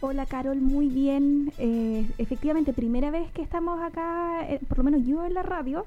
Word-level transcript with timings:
Hola 0.00 0.26
Carol, 0.26 0.60
muy 0.60 0.88
bien. 0.88 1.52
Eh, 1.56 2.06
efectivamente, 2.18 2.74
primera 2.74 3.10
vez 3.10 3.30
que 3.32 3.40
estamos 3.40 3.80
acá, 3.80 4.46
eh, 4.46 4.60
por 4.68 4.78
lo 4.78 4.84
menos 4.84 5.06
yo 5.06 5.24
en 5.24 5.32
la 5.32 5.42
radio, 5.42 5.86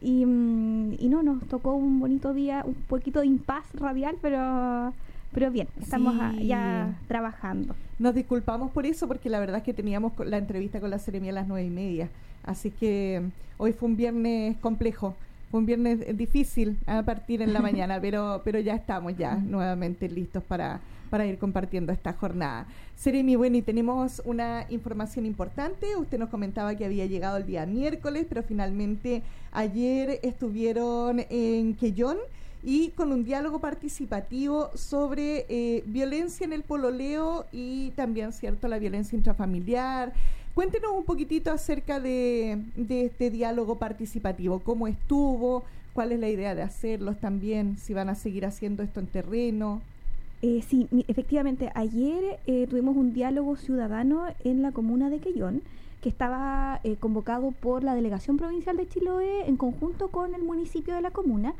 y, 0.00 0.24
mm, 0.24 0.94
y, 0.98 1.08
no, 1.08 1.22
nos 1.22 1.46
tocó 1.46 1.74
un 1.74 2.00
bonito 2.00 2.32
día, 2.32 2.62
un 2.66 2.74
poquito 2.74 3.20
de 3.20 3.26
impas 3.26 3.64
radial, 3.74 4.16
pero 4.22 4.94
pero 5.32 5.50
bien, 5.50 5.68
estamos 5.80 6.14
ya 6.42 6.98
trabajando. 7.08 7.74
Nos 7.98 8.14
disculpamos 8.14 8.70
por 8.70 8.84
eso 8.84 9.08
porque 9.08 9.30
la 9.30 9.40
verdad 9.40 9.58
es 9.58 9.62
que 9.62 9.72
teníamos 9.72 10.12
la 10.18 10.36
entrevista 10.38 10.80
con 10.80 10.90
la 10.90 10.98
Seremia 10.98 11.32
a 11.32 11.34
las 11.34 11.48
nueve 11.48 11.66
y 11.66 11.70
media, 11.70 12.08
así 12.44 12.70
que 12.70 13.20
mm, 13.22 13.62
hoy 13.62 13.72
fue 13.74 13.88
un 13.90 13.96
viernes 13.96 14.56
complejo 14.58 15.14
fue 15.50 15.60
un 15.60 15.66
viernes 15.66 16.16
difícil 16.16 16.78
a 16.86 17.02
partir 17.02 17.42
en 17.42 17.52
la 17.52 17.60
mañana, 17.68 18.00
pero, 18.00 18.40
pero 18.42 18.58
ya 18.58 18.74
estamos 18.74 19.18
ya 19.18 19.36
nuevamente 19.36 20.08
listos 20.08 20.42
para, 20.42 20.80
para 21.12 21.26
ir 21.26 21.36
compartiendo 21.36 21.92
esta 21.92 22.14
jornada. 22.14 22.66
Seremi, 22.96 23.36
bueno, 23.36 23.58
y 23.58 23.62
tenemos 23.62 24.22
una 24.24 24.64
información 24.70 25.26
importante. 25.26 25.94
Usted 25.94 26.18
nos 26.18 26.30
comentaba 26.30 26.74
que 26.74 26.86
había 26.86 27.04
llegado 27.04 27.36
el 27.36 27.44
día 27.44 27.66
miércoles, 27.66 28.24
pero 28.26 28.42
finalmente 28.42 29.22
ayer 29.52 30.20
estuvieron 30.22 31.22
en 31.28 31.74
Quellón 31.74 32.16
y 32.62 32.92
con 32.92 33.12
un 33.12 33.24
diálogo 33.24 33.58
participativo 33.58 34.70
sobre 34.74 35.44
eh, 35.50 35.84
violencia 35.84 36.46
en 36.46 36.54
el 36.54 36.62
pololeo 36.62 37.44
y 37.52 37.90
también, 37.90 38.32
¿cierto?, 38.32 38.66
la 38.66 38.78
violencia 38.78 39.14
intrafamiliar. 39.14 40.14
Cuéntenos 40.54 40.92
un 40.92 41.04
poquitito 41.04 41.52
acerca 41.52 42.00
de, 42.00 42.58
este 42.88 43.28
diálogo 43.28 43.76
participativo, 43.76 44.60
cómo 44.60 44.88
estuvo, 44.88 45.64
cuál 45.92 46.12
es 46.12 46.20
la 46.20 46.30
idea 46.30 46.54
de 46.54 46.62
hacerlos 46.62 47.20
también, 47.20 47.76
si 47.76 47.92
van 47.92 48.08
a 48.08 48.14
seguir 48.14 48.46
haciendo 48.46 48.82
esto 48.82 48.98
en 49.00 49.08
terreno. 49.08 49.82
Eh, 50.42 50.60
sí, 50.68 50.88
efectivamente, 51.06 51.70
ayer 51.74 52.40
eh, 52.46 52.66
tuvimos 52.68 52.96
un 52.96 53.12
diálogo 53.12 53.56
ciudadano 53.56 54.26
en 54.42 54.60
la 54.62 54.72
comuna 54.72 55.08
de 55.08 55.20
Quellón 55.20 55.62
que 56.02 56.08
estaba 56.08 56.80
eh, 56.82 56.96
convocado 56.96 57.52
por 57.52 57.84
la 57.84 57.94
Delegación 57.94 58.36
Provincial 58.36 58.76
de 58.76 58.88
Chiloé 58.88 59.48
en 59.48 59.56
conjunto 59.56 60.08
con 60.08 60.34
el 60.34 60.42
municipio 60.42 60.94
de 60.94 61.00
la 61.00 61.12
comuna 61.12 61.54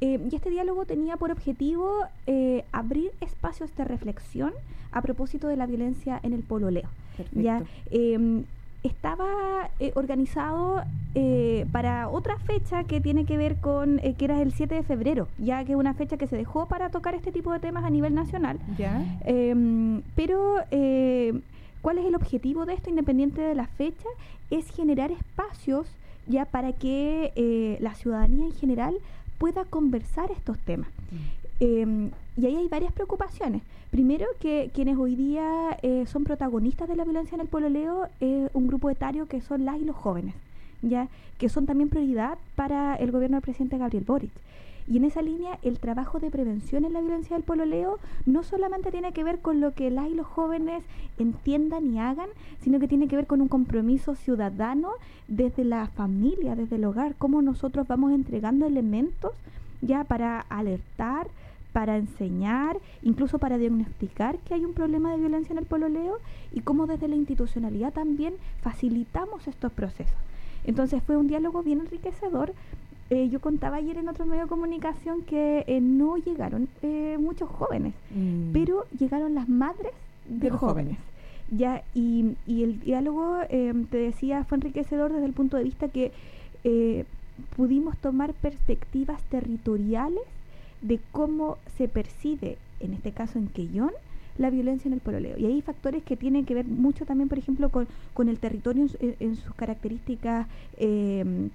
eh, 0.00 0.18
y 0.30 0.34
este 0.34 0.48
diálogo 0.48 0.86
tenía 0.86 1.16
por 1.16 1.30
objetivo 1.32 2.04
eh, 2.26 2.64
abrir 2.72 3.10
espacios 3.20 3.74
de 3.76 3.84
reflexión 3.84 4.52
a 4.92 5.02
propósito 5.02 5.48
de 5.48 5.56
la 5.56 5.66
violencia 5.66 6.18
en 6.22 6.32
el 6.32 6.42
pololeo. 6.42 6.88
Ya 7.32 7.62
em, 7.90 8.44
estaba 8.82 9.70
eh, 9.78 9.92
organizado 9.94 10.82
para 11.72 12.08
otra 12.08 12.38
fecha 12.38 12.84
que 12.84 13.00
tiene 13.00 13.24
que 13.24 13.36
ver 13.36 13.56
con 13.56 13.98
que 13.98 14.24
era 14.24 14.40
el 14.40 14.52
7 14.52 14.76
de 14.76 14.82
febrero, 14.84 15.26
ya 15.38 15.64
que 15.64 15.72
es 15.72 15.78
una 15.78 15.92
fecha 15.92 16.16
que 16.16 16.28
se 16.28 16.36
dejó 16.36 16.66
para 16.66 16.90
tocar 16.90 17.16
este 17.16 17.32
tipo 17.32 17.52
de 17.52 17.58
temas 17.58 17.84
a 17.84 17.90
nivel 17.90 18.14
nacional. 18.14 18.60
Em, 19.24 20.02
pero 20.14 20.54
¿cuál 21.82 21.98
es 21.98 22.06
el 22.06 22.14
objetivo 22.14 22.64
de 22.64 22.74
esto, 22.74 22.90
independiente 22.90 23.40
de 23.40 23.56
la 23.56 23.66
fecha? 23.66 24.08
Es 24.50 24.70
generar 24.70 25.10
espacios 25.10 25.88
ya 26.28 26.44
para 26.44 26.72
que 26.72 27.76
la 27.80 27.94
ciudadanía 27.94 28.44
en 28.44 28.52
general 28.52 28.94
pueda 29.40 29.64
conversar 29.64 30.30
estos 30.30 30.58
temas. 30.60 30.90
Mm. 31.10 31.39
Em, 31.60 32.10
y 32.38 32.46
ahí 32.46 32.56
hay 32.56 32.68
varias 32.68 32.92
preocupaciones. 32.92 33.62
Primero, 33.90 34.26
que 34.40 34.70
quienes 34.72 34.96
hoy 34.96 35.14
día 35.14 35.78
eh, 35.82 36.06
son 36.06 36.24
protagonistas 36.24 36.88
de 36.88 36.96
la 36.96 37.04
violencia 37.04 37.34
en 37.34 37.42
el 37.42 37.48
pololeo 37.48 38.08
es 38.20 38.50
un 38.54 38.66
grupo 38.66 38.88
etario 38.88 39.26
que 39.26 39.42
son 39.42 39.66
las 39.66 39.78
y 39.78 39.84
los 39.84 39.96
jóvenes, 39.96 40.34
ya 40.80 41.08
que 41.38 41.50
son 41.50 41.66
también 41.66 41.90
prioridad 41.90 42.38
para 42.56 42.94
el 42.96 43.10
gobierno 43.12 43.36
del 43.36 43.42
presidente 43.42 43.76
Gabriel 43.76 44.04
Boric. 44.04 44.30
Y 44.88 44.96
en 44.96 45.04
esa 45.04 45.20
línea, 45.20 45.58
el 45.62 45.78
trabajo 45.78 46.18
de 46.18 46.30
prevención 46.30 46.84
en 46.84 46.94
la 46.94 47.00
violencia 47.00 47.36
del 47.36 47.44
pololeo 47.44 47.98
no 48.24 48.42
solamente 48.42 48.90
tiene 48.90 49.12
que 49.12 49.22
ver 49.22 49.40
con 49.40 49.60
lo 49.60 49.72
que 49.72 49.90
las 49.90 50.08
y 50.08 50.14
los 50.14 50.26
jóvenes 50.26 50.82
entiendan 51.18 51.92
y 51.92 52.00
hagan, 52.00 52.28
sino 52.60 52.80
que 52.80 52.88
tiene 52.88 53.06
que 53.06 53.16
ver 53.16 53.26
con 53.26 53.42
un 53.42 53.48
compromiso 53.48 54.14
ciudadano 54.14 54.92
desde 55.28 55.64
la 55.64 55.86
familia, 55.88 56.56
desde 56.56 56.76
el 56.76 56.84
hogar, 56.86 57.14
cómo 57.18 57.42
nosotros 57.42 57.86
vamos 57.86 58.12
entregando 58.12 58.66
elementos 58.66 59.32
ya 59.80 60.04
para 60.04 60.40
alertar, 60.48 61.28
para 61.72 61.96
enseñar, 61.96 62.78
incluso 63.02 63.38
para 63.38 63.58
diagnosticar 63.58 64.38
que 64.38 64.54
hay 64.54 64.64
un 64.64 64.74
problema 64.74 65.10
de 65.12 65.18
violencia 65.18 65.52
en 65.52 65.58
el 65.58 65.66
pololeo 65.66 66.18
y 66.52 66.60
cómo 66.60 66.86
desde 66.86 67.08
la 67.08 67.16
institucionalidad 67.16 67.92
también 67.92 68.34
facilitamos 68.62 69.46
estos 69.46 69.72
procesos. 69.72 70.18
Entonces 70.64 71.02
fue 71.02 71.16
un 71.16 71.28
diálogo 71.28 71.62
bien 71.62 71.80
enriquecedor 71.80 72.52
eh, 73.10 73.28
yo 73.28 73.40
contaba 73.40 73.78
ayer 73.78 73.98
en 73.98 74.08
otro 74.08 74.24
medio 74.24 74.44
de 74.44 74.48
comunicación 74.48 75.22
que 75.22 75.64
eh, 75.66 75.80
no 75.80 76.16
llegaron 76.16 76.68
eh, 76.80 77.18
muchos 77.18 77.48
jóvenes, 77.48 77.92
mm. 78.14 78.52
pero 78.52 78.86
llegaron 78.96 79.34
las 79.34 79.48
madres 79.48 79.90
de, 80.28 80.48
los 80.48 80.60
jóvenes. 80.60 80.96
Ya, 81.50 81.82
y, 81.92 82.36
y 82.46 82.62
el 82.62 82.78
diálogo, 82.78 83.38
te 83.48 83.96
decía, 83.96 84.44
fue 84.44 84.58
enriquecedor 84.58 85.12
desde 85.12 85.26
el 85.26 85.32
punto 85.32 85.56
de 85.56 85.64
vista 85.64 85.88
que 85.88 86.12
pudimos 87.56 87.96
tomar 87.98 88.34
perspectivas 88.34 89.20
territoriales 89.24 90.22
de 90.82 91.00
cómo 91.12 91.58
se 91.76 91.88
percibe, 91.88 92.58
en 92.80 92.94
este 92.94 93.12
caso 93.12 93.38
en 93.38 93.48
Quellón, 93.48 93.92
la 94.38 94.50
violencia 94.50 94.88
en 94.88 94.94
el 94.94 95.00
pololeo. 95.00 95.36
Y 95.38 95.46
hay 95.46 95.60
factores 95.62 96.02
que 96.02 96.16
tienen 96.16 96.46
que 96.46 96.54
ver 96.54 96.66
mucho 96.66 97.04
también, 97.04 97.28
por 97.28 97.38
ejemplo, 97.38 97.68
con, 97.70 97.86
con 98.14 98.28
el 98.28 98.38
territorio 98.38 98.86
en, 99.00 99.16
en 99.20 99.36
sus 99.36 99.54
características 99.54 100.46
eh, 100.78 101.50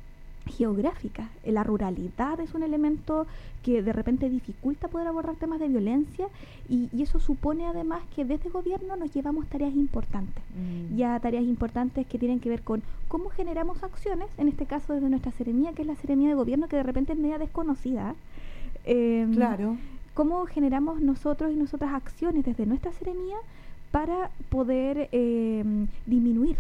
geográfica. 0.48 1.30
La 1.46 1.64
ruralidad 1.64 2.40
es 2.40 2.54
un 2.54 2.64
elemento 2.64 3.28
que 3.64 3.82
de 3.82 3.94
repente 3.94 4.30
dificulta 4.30 4.88
poder 4.88 5.08
abordar 5.08 5.36
temas 5.36 5.60
de 5.60 5.68
violencia 5.68 6.28
y, 6.70 6.90
eso 7.02 7.20
supone 7.20 7.66
además 7.66 8.02
que 8.16 8.26
desde 8.26 8.50
gobierno 8.50 8.96
nos 8.96 9.14
llevamos 9.14 9.48
tareas 9.48 9.76
importantes. 9.76 10.44
Mm. 10.56 10.96
Ya 10.96 11.20
tareas 11.20 11.44
importantes 11.44 12.08
que 12.08 12.18
tienen 12.18 12.40
que 12.40 12.50
ver 12.50 12.62
con 12.62 12.82
cómo 13.08 13.30
generamos 13.30 13.84
acciones, 13.84 14.28
en 14.38 14.48
este 14.48 14.66
caso 14.66 14.94
desde 14.94 15.10
nuestra 15.10 15.32
seremía, 15.32 15.74
que 15.74 15.84
es 15.84 15.88
la 15.88 15.96
seremía 15.96 16.30
de 16.30 16.36
gobierno, 16.36 16.68
que 16.68 16.78
de 16.78 16.84
repente 16.84 17.14
es 17.14 17.20
media 17.20 17.38
desconocida. 17.38 18.16
Em, 18.86 19.34
claro. 19.34 19.78
Cómo 20.14 20.46
generamos 20.46 21.02
nosotros 21.02 21.52
y 21.52 21.56
nosotras 21.56 21.94
acciones 21.94 22.46
desde 22.46 22.66
nuestra 22.66 22.92
seremía 22.94 23.38
para 23.92 24.30
poder 24.50 25.10
em, 25.12 25.88
disminuir 26.06 26.58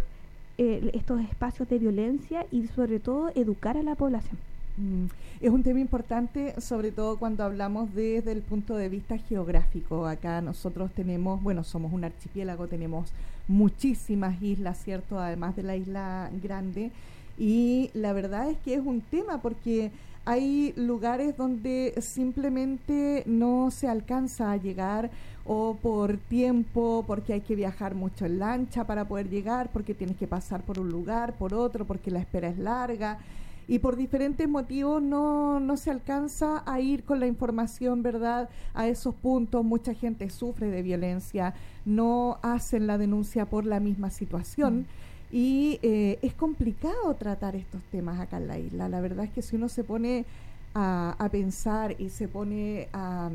eh, 0.57 0.89
estos 0.93 1.21
espacios 1.21 1.67
de 1.69 1.79
violencia 1.79 2.45
y 2.51 2.67
sobre 2.67 2.99
todo 2.99 3.29
educar 3.35 3.77
a 3.77 3.83
la 3.83 3.95
población. 3.95 4.37
Mm, 4.77 5.05
es 5.41 5.49
un 5.49 5.63
tema 5.63 5.79
importante, 5.79 6.59
sobre 6.59 6.91
todo 6.91 7.17
cuando 7.17 7.43
hablamos 7.43 7.93
desde 7.93 8.31
el 8.31 8.41
punto 8.41 8.75
de 8.75 8.89
vista 8.89 9.17
geográfico. 9.17 10.05
Acá 10.05 10.41
nosotros 10.41 10.91
tenemos, 10.91 11.41
bueno, 11.41 11.63
somos 11.63 11.93
un 11.93 12.03
archipiélago, 12.03 12.67
tenemos 12.67 13.11
muchísimas 13.47 14.41
islas, 14.41 14.81
¿cierto? 14.83 15.19
Además 15.19 15.55
de 15.55 15.63
la 15.63 15.75
isla 15.75 16.29
grande. 16.41 16.91
Y 17.37 17.89
la 17.93 18.13
verdad 18.13 18.49
es 18.49 18.57
que 18.59 18.75
es 18.75 18.85
un 18.85 19.01
tema 19.01 19.41
porque 19.41 19.91
hay 20.25 20.73
lugares 20.75 21.37
donde 21.37 21.93
simplemente 22.01 23.23
no 23.27 23.69
se 23.71 23.87
alcanza 23.87 24.51
a 24.51 24.57
llegar 24.57 25.11
o 25.45 25.75
por 25.75 26.17
tiempo, 26.17 27.03
porque 27.05 27.33
hay 27.33 27.41
que 27.41 27.55
viajar 27.55 27.93
mucho 27.93 28.25
en 28.25 28.39
lancha 28.39 28.85
para 28.85 29.07
poder 29.07 29.29
llegar, 29.29 29.71
porque 29.71 29.93
tienes 29.93 30.17
que 30.17 30.27
pasar 30.27 30.63
por 30.63 30.79
un 30.79 30.89
lugar, 30.89 31.37
por 31.37 31.53
otro, 31.53 31.85
porque 31.85 32.09
la 32.09 32.19
espera 32.19 32.49
es 32.49 32.57
larga 32.57 33.19
y 33.67 33.79
por 33.79 33.95
diferentes 33.95 34.47
motivos 34.47 35.01
no, 35.01 35.59
no 35.59 35.77
se 35.77 35.89
alcanza 35.91 36.63
a 36.65 36.79
ir 36.79 37.03
con 37.03 37.19
la 37.19 37.27
información, 37.27 38.03
¿verdad? 38.03 38.49
A 38.73 38.87
esos 38.87 39.15
puntos 39.15 39.63
mucha 39.63 39.93
gente 39.93 40.29
sufre 40.29 40.69
de 40.69 40.81
violencia, 40.81 41.53
no 41.85 42.37
hacen 42.43 42.87
la 42.87 42.97
denuncia 42.97 43.45
por 43.47 43.65
la 43.65 43.79
misma 43.79 44.09
situación. 44.09 44.79
Mm. 44.79 44.85
Y 45.35 45.79
eh, 45.81 46.17
es 46.21 46.33
complicado 46.33 47.13
tratar 47.15 47.57
estos 47.57 47.81
temas 47.91 48.21
acá 48.21 48.37
en 48.37 48.47
la 48.47 48.57
isla. 48.57 48.87
La 48.87 49.01
verdad 49.01 49.25
es 49.25 49.31
que 49.31 49.41
si 49.41 49.57
uno 49.57 49.67
se 49.67 49.83
pone 49.83 50.23
a, 50.73 51.27
pensar 51.29 51.93
y 51.99 52.07
se 52.07 52.29
pone 52.29 52.87
a, 52.93 53.29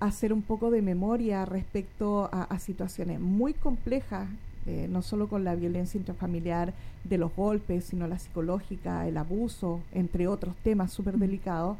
hacer 0.00 0.32
un 0.32 0.40
poco 0.40 0.70
de 0.70 0.80
memoria 0.80 1.44
respecto 1.44 2.30
a, 2.32 2.58
situaciones 2.58 3.20
muy 3.20 3.52
complejas, 3.52 4.26
eh, 4.64 4.86
no 4.88 5.02
solo 5.02 5.28
con 5.28 5.44
la 5.44 5.54
violencia 5.54 5.98
intrafamiliar 5.98 6.72
de 7.04 7.18
los 7.18 7.36
golpes, 7.36 7.84
sino 7.84 8.06
la 8.06 8.18
psicológica, 8.18 9.06
el 9.06 9.18
abuso, 9.18 9.82
entre 9.92 10.28
otros 10.28 10.56
temas 10.62 10.94
súper 10.94 11.18
delicados, 11.18 11.76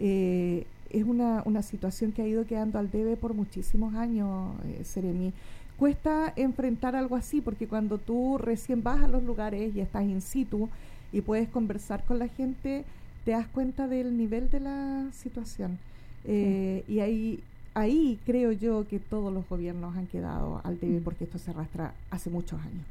eh, 0.00 0.64
es 0.88 1.04
una, 1.04 1.42
una 1.44 1.60
situación 1.60 2.12
que 2.12 2.22
ha 2.22 2.26
ido 2.26 2.46
quedando 2.46 2.78
al 2.78 2.90
debe 2.90 3.18
por 3.18 3.34
muchísimos 3.34 3.94
años, 3.94 4.54
Seremi 4.84 5.34
cuesta 5.78 6.32
enfrentar 6.36 6.96
algo 6.96 7.16
así, 7.16 7.40
porque 7.40 7.68
cuando 7.68 7.98
tú 7.98 8.38
recién 8.38 8.82
vas 8.82 9.02
a 9.02 9.08
los 9.08 9.22
lugares 9.22 9.74
y 9.74 9.80
estás 9.80 10.04
in 10.04 10.20
situ 10.20 10.68
y 11.12 11.20
puedes 11.20 11.48
conversar 11.48 12.04
con 12.04 12.18
la 12.18 12.28
gente, 12.28 12.84
te 13.24 13.32
das 13.32 13.46
cuenta 13.48 13.86
del 13.86 14.16
nivel 14.16 14.50
de 14.50 14.60
la 14.60 15.08
situación. 15.12 15.78
Eh, 16.24 16.84
y 16.88 17.00
ahí, 17.00 17.40
ahí 17.74 18.18
creo 18.24 18.52
yo 18.52 18.86
que 18.88 18.98
todos 18.98 19.32
los 19.32 19.48
gobiernos 19.48 19.96
han 19.96 20.06
quedado 20.06 20.60
al 20.64 20.80
debe, 20.80 21.00
mm. 21.00 21.04
porque 21.04 21.24
esto 21.24 21.38
se 21.38 21.50
arrastra 21.50 21.94
hace 22.10 22.30
muchos 22.30 22.60
años. 22.60 22.84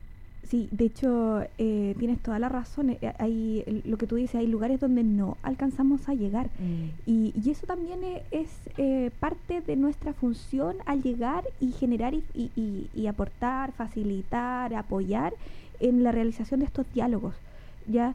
Sí, 0.50 0.70
de 0.72 0.86
hecho, 0.86 1.44
eh, 1.58 1.96
tienes 1.98 2.20
toda 2.22 2.38
la 2.38 2.50
razón. 2.50 2.92
Eh, 2.92 3.14
hay, 3.18 3.82
lo 3.86 3.98
que 3.98 4.06
tú 4.06 4.16
dices, 4.16 4.36
hay 4.36 4.48
lugares 4.48 4.80
donde 4.80 5.04
no 5.04 5.38
alcanzamos 5.42 6.08
a 6.08 6.14
llegar. 6.14 6.48
Mm. 6.60 6.90
Y, 7.08 7.34
y, 7.44 7.50
eso 7.50 7.66
también 7.66 8.04
e, 8.04 8.24
es, 8.30 8.50
eh, 8.78 9.10
parte 9.20 9.62
de 9.62 9.76
nuestra 9.76 10.14
función 10.14 10.78
al 10.86 11.02
llegar 11.02 11.46
y 11.60 11.72
generar 11.72 12.14
y, 12.14 12.24
y, 12.36 12.90
y, 12.94 13.08
aportar, 13.08 13.72
facilitar, 13.72 14.74
apoyar 14.76 15.34
en 15.80 16.04
la 16.04 16.12
realización 16.12 16.60
de 16.60 16.68
estos 16.68 16.86
diálogos. 16.94 17.34
¿ya? 17.88 18.14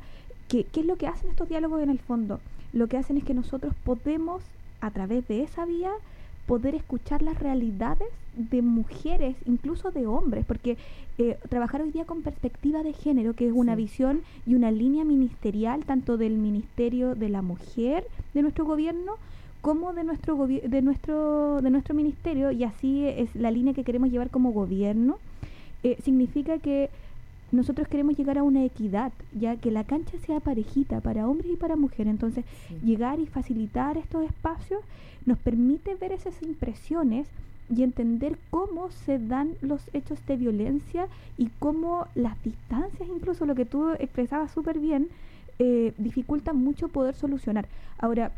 ¿Qué, 0.49 0.65
¿Qué 0.65 0.81
es 0.81 0.87
lo 0.87 0.97
que 0.97 1.09
hacen 1.09 1.31
estos 1.31 1.49
diálogos 1.49 1.83
en 1.83 1.91
el 1.91 1.99
fondo? 1.99 2.41
Lo 2.73 2.87
que 2.87 2.97
hacen 2.97 3.17
es 3.17 3.25
que 3.25 3.35
nosotros 3.35 3.75
podemos, 3.83 4.43
a 4.81 4.93
través 4.93 5.27
de 5.27 5.43
esa 5.43 5.65
vía, 5.65 5.91
poder 6.47 6.77
escuchar 6.77 7.23
las 7.23 7.41
realidades 7.41 8.09
de 8.37 8.63
mujeres, 8.63 9.37
incluso 9.47 9.91
de 9.91 10.07
hombres, 10.07 10.45
porque 10.47 10.77
eh, 11.19 11.39
trabajar 11.49 11.83
hoy 11.83 11.91
día 11.91 12.05
con 12.05 12.23
perspectiva 12.23 12.83
de 12.83 12.93
género, 12.93 13.35
que 13.35 13.47
es 13.47 13.53
una 13.53 13.75
visión 13.75 14.23
y 14.47 14.55
una 14.55 14.71
línea 14.71 15.05
ministerial, 15.05 15.85
tanto 15.85 16.17
del 16.17 16.39
Ministerio 16.39 17.15
de 17.15 17.29
la 17.29 17.43
Mujer 17.43 18.07
de 18.35 18.43
nuestro 18.43 18.65
gobierno, 18.65 19.15
como 19.61 19.93
de 19.93 20.05
nuestro 20.05 20.47
de 20.47 20.83
nuestro 20.83 21.61
de 21.61 21.69
nuestro 21.69 21.95
ministerio 21.95 22.51
y 22.51 22.65
así 22.65 23.07
es 23.07 23.35
la 23.35 23.51
línea 23.51 23.75
que 23.75 23.85
queremos 23.85 24.11
llevar 24.11 24.31
como 24.31 24.53
gobierno. 24.53 25.19
Eh, 25.83 25.99
significa 26.03 26.59
que 26.59 26.91
nosotros 27.53 27.89
queremos 27.89 28.17
llegar 28.17 28.39
a 28.39 28.43
una 28.43 28.65
equidad, 28.65 29.13
ya 29.33 29.57
que 29.57 29.71
la 29.71 29.85
cancha 29.85 30.17
sea 30.25 30.41
parejita 30.41 31.01
para 31.01 31.27
hombres 31.27 31.53
y 31.53 31.57
para 31.57 31.77
mujeres. 31.77 32.13
Entonces, 32.13 32.45
llegar 32.85 33.19
y 33.19 33.27
facilitar 33.27 33.99
estos 33.99 34.25
espacios 34.25 34.81
nos 35.27 35.39
permite 35.39 35.95
ver 35.97 36.13
esas 36.13 36.41
impresiones 36.43 37.27
y 37.75 37.83
entender 37.83 38.37
cómo 38.51 38.91
se 38.91 39.19
dan 39.19 39.55
los 39.61 39.83
hechos 39.93 40.19
de 40.27 40.37
violencia 40.37 41.07
y 41.39 41.51
cómo 41.59 42.07
las 42.15 42.43
distancias, 42.43 43.09
incluso 43.09 43.47
lo 43.47 43.55
que 43.55 43.65
tú 43.65 43.91
expresabas 43.93 44.51
súper 44.51 44.79
bien, 44.79 45.09
eh, 45.59 45.93
dificultan 45.99 46.57
mucho 46.57 46.89
poder 46.89 47.15
solucionar. 47.15 47.69
Ahora, 47.99 48.33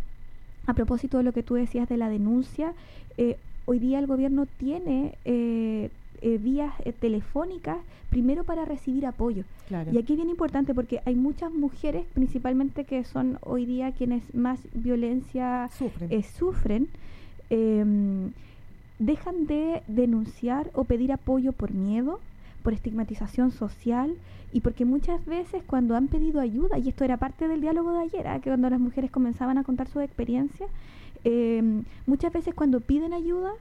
a 0.66 0.74
propósito 0.74 1.18
de 1.18 1.24
lo 1.24 1.32
que 1.32 1.42
tú 1.42 1.54
decías 1.54 1.88
de 1.88 1.96
la 1.96 2.08
denuncia, 2.08 2.74
eh, 3.16 3.36
hoy 3.64 3.78
día 3.78 3.98
el 3.98 4.06
gobierno 4.06 4.46
tiene 4.58 5.16
eh, 5.24 5.90
eh, 6.24 6.38
vías 6.38 6.72
eh, 6.84 6.92
telefónicas, 6.92 7.78
primero 8.08 8.44
para 8.44 8.64
recibir 8.64 9.06
apoyo. 9.06 9.42
Y 9.90 9.98
aquí 9.98 10.12
es 10.12 10.16
bien 10.16 10.30
importante 10.30 10.72
porque 10.72 11.00
hay 11.04 11.16
muchas 11.16 11.52
mujeres, 11.52 12.04
principalmente 12.14 12.84
que 12.84 13.02
son 13.02 13.38
hoy 13.40 13.66
día 13.66 13.90
quienes 13.90 14.32
más 14.32 14.60
violencia 14.72 15.68
sufren, 16.38 16.86
eh, 17.50 17.80
em, 17.80 18.30
dejan 19.06 19.46
de 19.46 19.82
denunciar 19.88 20.70
o 20.74 20.84
pedir 20.84 21.12
apoyo 21.12 21.52
por 21.52 21.72
miedo, 21.72 22.20
por 22.62 22.72
estigmatización 22.72 23.50
social 23.50 24.14
y 24.52 24.60
porque 24.60 24.84
muchas 24.84 25.24
veces 25.26 25.62
cuando 25.66 25.96
han 25.96 26.08
pedido 26.08 26.40
ayuda, 26.40 26.78
y 26.78 26.88
esto 26.88 27.04
era 27.04 27.16
parte 27.16 27.48
del 27.48 27.60
diálogo 27.60 27.92
de 27.92 28.04
ayer, 28.04 28.28
¿ah? 28.28 28.38
que 28.38 28.50
cuando 28.50 28.70
las 28.70 28.78
mujeres 28.78 29.10
comenzaban 29.10 29.58
a 29.58 29.64
contar 29.64 29.88
su 29.88 30.00
experiencia, 30.00 30.66
em, 31.24 31.84
muchas 32.06 32.32
veces 32.32 32.54
cuando 32.54 32.80
piden 32.80 33.12
ayuda, 33.12 33.52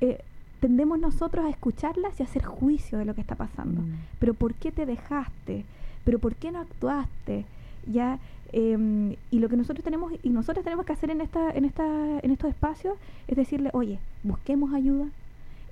eh, 0.00 0.20
tendemos 0.60 0.98
nosotros 0.98 1.44
a 1.44 1.50
escucharlas 1.50 2.18
y 2.20 2.22
a 2.22 2.26
hacer 2.26 2.44
juicio 2.44 2.98
de 2.98 3.04
lo 3.04 3.14
que 3.14 3.20
está 3.20 3.34
pasando. 3.34 3.82
Mm. 3.82 3.94
Pero 4.18 4.34
¿por 4.34 4.54
qué 4.54 4.70
te 4.70 4.86
dejaste? 4.86 5.64
¿Pero 6.04 6.18
por 6.18 6.36
qué 6.36 6.52
no 6.52 6.60
actuaste? 6.60 7.46
Ya 7.86 8.18
em, 8.54 9.16
y 9.30 9.38
lo 9.40 9.48
que 9.48 9.56
nosotros 9.56 9.84
tenemos 9.84 10.12
y 10.22 10.30
nosotros 10.30 10.64
tenemos 10.64 10.86
que 10.86 10.92
hacer 10.92 11.10
en 11.10 11.20
esta 11.20 11.50
en 11.50 11.64
esta 11.64 11.84
en 12.20 12.30
estos 12.30 12.50
espacios 12.50 12.94
es 13.28 13.36
decirle, 13.36 13.70
"Oye, 13.72 13.98
busquemos 14.22 14.72
ayuda. 14.72 15.06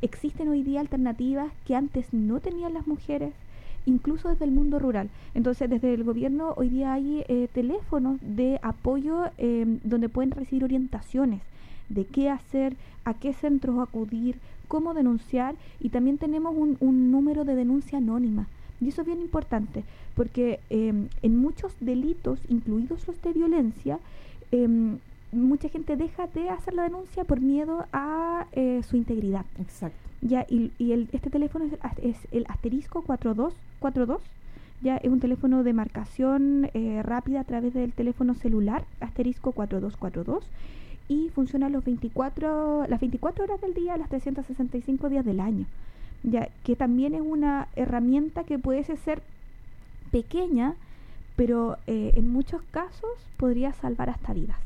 Existen 0.02 0.48
hoy 0.48 0.62
día 0.62 0.80
alternativas 0.80 1.52
que 1.66 1.76
antes 1.76 2.12
no 2.12 2.40
tenían 2.40 2.74
las 2.74 2.86
mujeres." 2.86 3.32
incluso 3.84 4.28
desde 4.28 4.44
el 4.44 4.52
mundo 4.52 4.78
rural. 4.78 5.08
Entonces, 5.34 5.68
desde 5.68 5.92
el 5.92 6.04
gobierno 6.04 6.54
hoy 6.56 6.68
día 6.68 6.92
hay 6.92 7.24
eh, 7.26 7.48
teléfonos 7.52 8.18
de 8.20 8.60
apoyo 8.62 9.24
em, 9.38 9.80
donde 9.82 10.08
pueden 10.08 10.30
recibir 10.30 10.62
orientaciones 10.62 11.40
de 11.88 12.04
qué 12.04 12.30
hacer, 12.30 12.76
a 13.04 13.14
qué 13.14 13.32
centros 13.32 13.78
acudir, 13.78 14.38
cómo 14.68 14.94
denunciar 14.94 15.54
y 15.80 15.90
también 15.90 16.18
tenemos 16.18 16.54
un, 16.56 16.76
un 16.80 17.10
número 17.10 17.44
de 17.44 17.54
denuncia 17.54 17.98
anónima. 17.98 18.46
Y 18.82 18.88
eso 18.88 19.02
es 19.02 19.06
bien 19.06 19.20
importante, 19.20 19.84
porque 20.16 20.58
em, 20.68 21.08
en 21.22 21.36
muchos 21.36 21.72
delitos, 21.80 22.40
incluidos 22.48 23.06
los 23.06 23.22
de 23.22 23.32
violencia, 23.32 24.00
em, 24.50 24.98
mucha 25.30 25.68
gente 25.68 25.96
deja 25.96 26.26
de 26.26 26.50
hacer 26.50 26.74
la 26.74 26.82
denuncia 26.82 27.24
por 27.24 27.40
miedo 27.40 27.86
a 27.92 28.46
eh, 28.52 28.82
su 28.82 28.96
integridad. 28.96 29.46
Exacto. 29.60 29.96
Ya, 30.20 30.46
y, 30.48 30.72
y 30.78 30.92
el, 30.92 31.08
este 31.12 31.30
teléfono 31.30 31.64
es, 31.64 31.72
es, 32.02 32.16
el 32.32 32.44
asterisco 32.48 33.02
4242. 33.02 34.20
Ya 34.82 34.96
es 34.96 35.10
un 35.10 35.20
teléfono 35.20 35.62
de 35.62 35.72
marcación 35.72 36.68
eh, 36.74 37.02
rápida 37.04 37.40
a 37.40 37.44
través 37.44 37.72
del 37.72 37.92
teléfono 37.92 38.34
celular, 38.34 38.84
asterisco 39.00 39.52
4242 39.52 40.44
y 41.08 41.28
funciona 41.30 41.68
los 41.68 41.84
24, 41.84 42.86
las 42.88 43.00
24 43.00 43.44
horas 43.44 43.60
del 43.60 43.74
día, 43.74 43.96
las 43.96 44.08
365 44.08 45.08
días 45.08 45.24
del 45.24 45.38
año. 45.40 45.66
Ya, 46.22 46.48
que 46.64 46.76
también 46.76 47.14
es 47.14 47.20
una 47.20 47.68
herramienta 47.74 48.44
que 48.44 48.58
puede 48.58 48.84
ser 48.84 49.22
pequeña, 50.10 50.74
pero 51.36 51.76
eh, 51.86 52.12
en 52.14 52.32
muchos 52.32 52.62
casos 52.70 53.10
podría 53.36 53.72
salvar 53.72 54.10
hasta 54.10 54.32
vidas. 54.32 54.58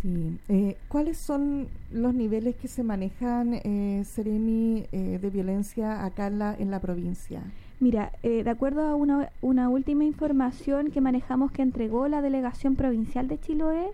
Sí. 0.00 0.38
Eh, 0.48 0.76
¿Cuáles 0.88 1.18
son 1.18 1.68
los 1.92 2.14
niveles 2.14 2.56
que 2.56 2.68
se 2.68 2.82
manejan, 2.82 3.54
eh, 3.54 4.02
Seremi, 4.04 4.86
eh, 4.92 5.18
de 5.20 5.30
violencia 5.30 6.04
acá 6.04 6.26
en 6.26 6.38
la, 6.38 6.54
en 6.54 6.70
la 6.70 6.80
provincia? 6.80 7.42
Mira, 7.78 8.12
de 8.22 8.48
acuerdo 8.48 8.82
a 8.82 8.94
una, 8.94 9.30
una 9.40 9.68
última 9.68 10.04
información 10.04 10.92
que 10.92 11.00
manejamos 11.00 11.50
que 11.50 11.62
entregó 11.62 12.06
la 12.06 12.22
Delegación 12.22 12.76
Provincial 12.76 13.26
de 13.26 13.40
Chiloé, 13.40 13.90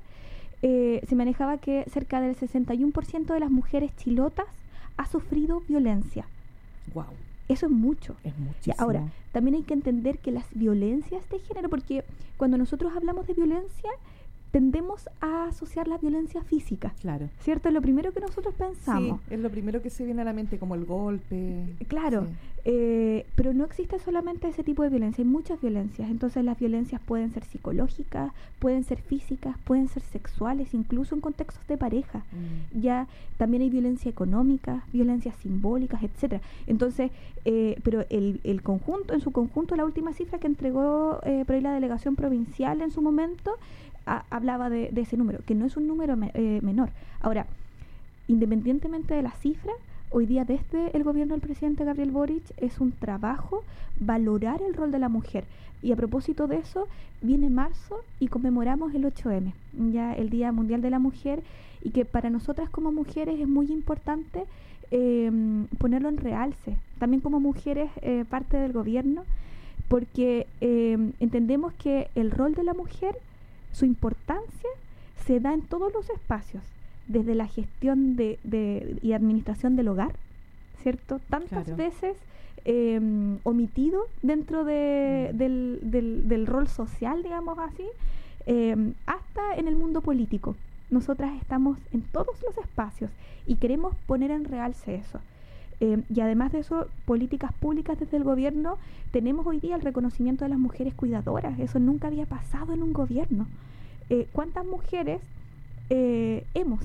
eh, 0.60 1.02
se 1.08 1.14
manejaba 1.14 1.58
que 1.58 1.84
cerca 1.88 2.20
del 2.20 2.36
61% 2.36 3.26
de 3.32 3.40
las 3.40 3.50
mujeres 3.50 3.94
chilotas 3.96 4.46
ha 4.96 5.06
sufrido 5.06 5.62
violencia. 5.68 6.26
Wow. 6.94 7.06
Eso 7.48 7.66
es 7.66 7.72
mucho. 7.72 8.16
Es 8.24 8.36
muchísimo. 8.38 8.76
ahora, 8.78 9.08
también 9.32 9.56
hay 9.56 9.62
que 9.62 9.74
entender 9.74 10.18
que 10.18 10.30
las 10.30 10.44
violencias 10.52 11.28
de 11.30 11.38
género, 11.38 11.68
porque 11.70 12.04
cuando 12.36 12.58
nosotros 12.58 12.92
hablamos 12.94 13.26
de 13.26 13.34
violencia, 13.34 13.90
tendemos 14.50 15.08
a 15.20 15.44
asociar 15.44 15.88
la 15.88 15.98
violencia 15.98 16.42
física. 16.42 16.94
Claro. 17.00 17.28
¿Cierto? 17.40 17.68
Es 17.68 17.74
lo 17.74 17.82
primero 17.82 18.12
que 18.12 18.20
nosotros 18.20 18.54
pensamos. 18.54 19.20
Sí, 19.28 19.34
es 19.34 19.40
lo 19.40 19.50
primero 19.50 19.82
que 19.82 19.90
se 19.90 20.04
viene 20.04 20.22
a 20.22 20.24
la 20.24 20.32
mente, 20.32 20.58
como 20.58 20.74
el 20.74 20.84
golpe. 20.84 21.76
Claro, 21.88 22.26
eh, 22.64 23.24
pero 23.34 23.54
no 23.54 23.64
existe 23.64 23.98
solamente 23.98 24.48
ese 24.48 24.62
tipo 24.62 24.82
de 24.82 24.90
violencia, 24.90 25.22
hay 25.22 25.30
muchas 25.30 25.60
violencias. 25.60 26.10
Entonces 26.10 26.44
las 26.44 26.58
violencias 26.58 27.00
pueden 27.00 27.32
ser 27.32 27.44
psicológicas, 27.44 28.32
pueden 28.58 28.84
ser 28.84 29.00
físicas, 29.00 29.56
pueden 29.64 29.88
ser 29.88 30.02
sexuales, 30.02 30.74
incluso 30.74 31.14
en 31.14 31.20
contextos 31.20 31.66
de 31.66 31.76
pareja. 31.76 32.18
Mm. 32.18 32.80
Ya 32.80 33.08
también 33.36 33.62
hay 33.62 33.70
violencia 33.70 34.10
económica, 34.10 34.84
violencias 34.92 35.36
simbólicas, 35.36 36.02
etcétera. 36.02 36.42
Entonces, 36.66 37.10
eh, 37.44 37.78
pero 37.82 38.04
el, 38.10 38.40
el 38.44 38.62
conjunto, 38.62 39.14
en 39.14 39.20
su 39.20 39.30
conjunto, 39.30 39.76
la 39.76 39.84
última 39.84 40.12
cifra 40.12 40.38
que 40.38 40.46
entregó 40.46 41.20
eh, 41.24 41.44
por 41.46 41.54
ahí 41.54 41.62
la 41.62 41.72
delegación 41.72 42.16
provincial 42.16 42.82
en 42.82 42.90
su 42.90 43.00
momento, 43.00 43.52
hablaba 44.30 44.70
de, 44.70 44.90
ese 44.96 45.16
número, 45.16 45.40
que 45.44 45.54
no 45.54 45.66
es 45.66 45.76
un 45.76 45.86
número 45.86 46.16
eh, 46.34 46.60
menor. 46.62 46.90
Ahora, 47.20 47.46
independientemente 48.26 49.14
de 49.14 49.22
la 49.22 49.32
cifra, 49.32 49.72
hoy 50.10 50.26
día 50.26 50.44
desde 50.44 50.96
el 50.96 51.04
gobierno 51.04 51.34
del 51.34 51.42
presidente 51.42 51.84
Gabriel 51.84 52.10
Boric 52.10 52.44
es 52.56 52.80
un 52.80 52.92
trabajo 52.92 53.64
valorar 54.00 54.62
el 54.62 54.74
rol 54.74 54.90
de 54.90 54.98
la 54.98 55.08
mujer. 55.08 55.44
Y 55.82 55.92
a 55.92 55.96
propósito 55.96 56.46
de 56.46 56.56
eso, 56.56 56.88
viene 57.22 57.50
marzo 57.50 58.00
y 58.18 58.28
conmemoramos 58.28 58.94
el 58.94 59.04
8M, 59.04 59.52
ya 59.92 60.12
el 60.14 60.30
Día 60.30 60.50
Mundial 60.50 60.82
de 60.82 60.90
la 60.90 60.98
Mujer, 60.98 61.42
y 61.82 61.90
que 61.90 62.04
para 62.04 62.30
nosotras 62.30 62.68
como 62.70 62.90
mujeres 62.90 63.38
es 63.38 63.48
muy 63.48 63.70
importante 63.70 64.44
em, 64.90 65.66
ponerlo 65.78 66.08
en 66.08 66.16
realce. 66.16 66.76
También 66.98 67.20
como 67.20 67.38
mujeres 67.38 67.90
eh, 68.02 68.24
parte 68.28 68.56
del 68.56 68.72
gobierno, 68.72 69.22
porque 69.88 70.46
em, 70.60 71.12
entendemos 71.20 71.72
que 71.74 72.08
el 72.14 72.30
rol 72.30 72.54
de 72.54 72.64
la 72.64 72.74
mujer 72.74 73.16
su 73.72 73.84
importancia 73.84 74.70
se 75.26 75.40
da 75.40 75.52
en 75.52 75.62
todos 75.62 75.92
los 75.92 76.08
espacios, 76.10 76.62
desde 77.06 77.34
la 77.34 77.46
gestión 77.46 78.16
de, 78.16 78.38
y 79.02 79.12
administración 79.12 79.76
del 79.76 79.88
hogar, 79.88 80.14
¿cierto? 80.82 81.20
Tantas 81.30 81.76
veces 81.76 82.16
em, 82.64 83.38
omitido 83.44 84.04
dentro 84.22 84.64
de, 84.64 85.30
mm. 85.32 85.88
del, 85.88 86.46
rol 86.46 86.68
social, 86.68 87.22
digamos 87.22 87.58
así, 87.58 87.86
em, 88.46 88.94
hasta 89.06 89.56
en 89.56 89.68
el 89.68 89.76
mundo 89.76 90.00
político. 90.00 90.56
Nosotras 90.90 91.34
estamos 91.40 91.78
en 91.92 92.02
todos 92.02 92.42
los 92.42 92.56
espacios 92.58 93.10
y 93.46 93.56
queremos 93.56 93.94
poner 94.06 94.30
en 94.30 94.44
realce 94.44 94.94
eso. 94.94 95.20
Em, 95.80 96.02
y 96.12 96.20
además 96.20 96.52
de 96.52 96.60
eso, 96.60 96.86
políticas 97.04 97.52
públicas 97.52 97.98
desde 97.98 98.16
el 98.16 98.24
gobierno, 98.24 98.78
tenemos 99.12 99.46
hoy 99.46 99.60
día 99.60 99.76
el 99.76 99.82
reconocimiento 99.82 100.44
de 100.44 100.50
las 100.50 100.58
mujeres 100.58 100.94
cuidadoras. 100.94 101.58
Eso 101.58 101.78
nunca 101.78 102.08
había 102.08 102.26
pasado 102.26 102.72
en 102.72 102.82
un 102.82 102.92
gobierno. 102.92 103.46
Eh, 104.10 104.26
¿Cuántas 104.32 104.66
mujeres 104.66 105.20
eh, 105.90 106.44
hemos 106.54 106.80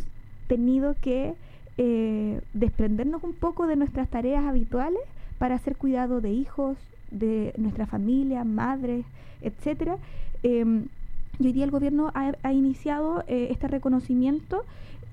tenido 0.47 0.95
que 1.01 1.33
eh, 1.77 2.41
desprendernos 2.53 3.23
un 3.23 3.33
poco 3.33 3.65
de 3.65 3.75
nuestras 3.75 4.07
tareas 4.07 4.45
habituales 4.45 5.01
para 5.39 5.55
hacer 5.55 5.75
cuidado 5.75 6.21
de 6.21 6.29
hijos, 6.31 6.77
de 7.09 7.53
nuestra 7.57 7.87
familia, 7.87 8.43
madres, 8.43 9.05
etcétera. 9.41 9.97
Em, 10.43 10.85
y 11.39 11.47
hoy 11.47 11.53
día 11.53 11.63
el 11.63 11.71
gobierno 11.71 12.11
ha, 12.13 12.53
iniciado 12.53 13.23
eh, 13.27 13.47
este 13.49 13.67
reconocimiento 13.67 14.63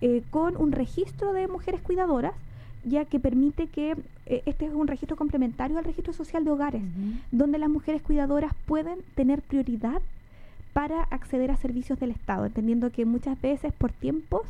eh, 0.03 0.23
con 0.31 0.57
un 0.59 0.73
registro 0.73 1.33
de 1.33 1.49
mujeres 1.49 1.81
cuidadoras 1.81 2.35
ya 2.85 3.05
que 3.05 3.21
permite 3.21 3.67
que 3.67 3.97
eh, 4.27 4.43
este 4.47 4.67
es 4.67 4.73
un 4.73 4.87
registro 4.87 5.17
complementario 5.17 5.79
al 5.79 5.85
registro 5.85 6.13
social 6.13 6.45
de 6.45 6.51
hogares, 6.51 6.83
donde 7.31 7.59
las 7.59 7.69
mujeres 7.69 8.03
cuidadoras 8.03 8.53
pueden 8.67 8.99
tener 9.15 9.43
prioridad 9.43 10.01
para 10.73 11.03
acceder 11.05 11.51
a 11.51 11.57
servicios 11.57 11.99
del 11.99 12.11
Estado, 12.11 12.47
entendiendo 12.47 12.91
que 12.91 13.05
muchas 13.05 13.41
veces 13.41 13.73
por 13.73 13.93
tiempos 13.93 14.43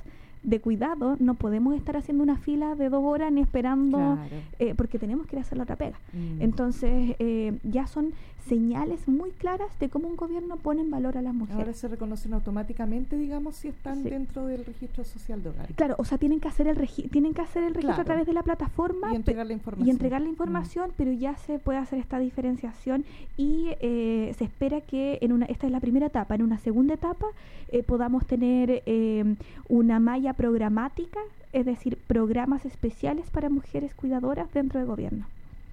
de 0.43 0.61
cuidado 0.61 1.17
no 1.19 1.35
podemos 1.35 1.75
estar 1.75 1.97
haciendo 1.97 2.23
una 2.23 2.37
fila 2.37 2.75
de 2.75 2.89
dos 2.89 3.05
horas 3.05 3.31
ni 3.31 3.43
esperando 3.43 4.19
eh, 4.59 4.75
porque 4.75 4.99
tenemos 4.99 5.27
que 5.27 5.37
ir 5.37 5.41
a 5.41 5.43
hacer 5.43 5.59
la 5.59 5.65
otra 5.65 5.77
pega. 5.77 5.99
Mm. 6.13 6.43
Entonces 6.43 7.17
eh, 7.19 7.59
ya 7.63 7.87
son 7.87 8.13
señales 8.47 9.07
muy 9.09 9.31
claras 9.31 9.69
de 9.79 9.89
cómo 9.89 10.09
un 10.09 10.17
gobierno 10.17 10.57
pone 10.57 10.81
en 10.81 10.91
valor 10.91 11.17
a 11.17 11.23
las 11.23 11.35
mujeres. 11.35 11.61
Ahora 11.61 11.73
se 11.73 11.89
reconocen 11.89 12.35
automáticamente, 12.35 13.17
digamos, 13.17 13.57
si 13.57 13.69
están 13.69 14.03
dentro 14.03 14.47
del 14.47 14.65
registro 14.65 15.05
social 15.05 15.43
de 15.43 15.51
hogar. 15.51 15.73
Claro, 15.75 15.95
o 15.99 16.05
sea, 16.05 16.19
tienen 16.19 16.41
que 16.41 16.49
hacer 16.49 16.67
el 16.67 16.79
tienen 17.11 17.35
que 17.35 17.43
hacer 17.43 17.63
el 17.63 17.75
registro 17.75 18.01
a 18.01 18.05
través 18.05 18.27
de 18.27 18.33
la 18.33 18.43
plataforma 18.43 19.13
y 19.13 19.17
entregar 19.17 19.47
la 19.47 19.53
información. 19.53 19.87
Y 19.87 19.91
entregar 19.91 20.21
la 20.21 20.29
información, 20.29 20.91
mm. 20.91 20.95
pero 20.97 21.13
ya 21.13 21.37
se 21.37 21.59
puede 21.59 21.79
hacer 21.79 21.99
esta 21.99 22.19
diferenciación 22.19 23.05
y 23.37 23.69
eh, 23.81 24.35
se 24.37 24.45
espera 24.45 24.81
que 24.81 25.19
en 25.21 25.33
una 25.33 25.47
esta 25.47 25.67
es 25.67 25.73
la 25.73 25.81
primera 25.81 26.07
etapa, 26.07 26.35
en 26.35 26.43
una 26.43 26.59
segunda 26.59 26.95
etapa 26.95 27.27
eh, 27.69 27.83
podamos 27.83 28.27
tener 28.27 28.83
eh, 28.87 29.37
una 29.69 30.01
malla 30.01 30.33
programática, 30.33 31.21
es 31.53 31.67
decir, 31.67 31.99
programas 32.07 32.65
especiales 32.65 33.31
para 33.31 33.49
mujeres 33.51 33.95
cuidadoras 33.95 34.53
dentro 34.53 34.81
del 34.81 34.89
gobierno. 34.89 35.27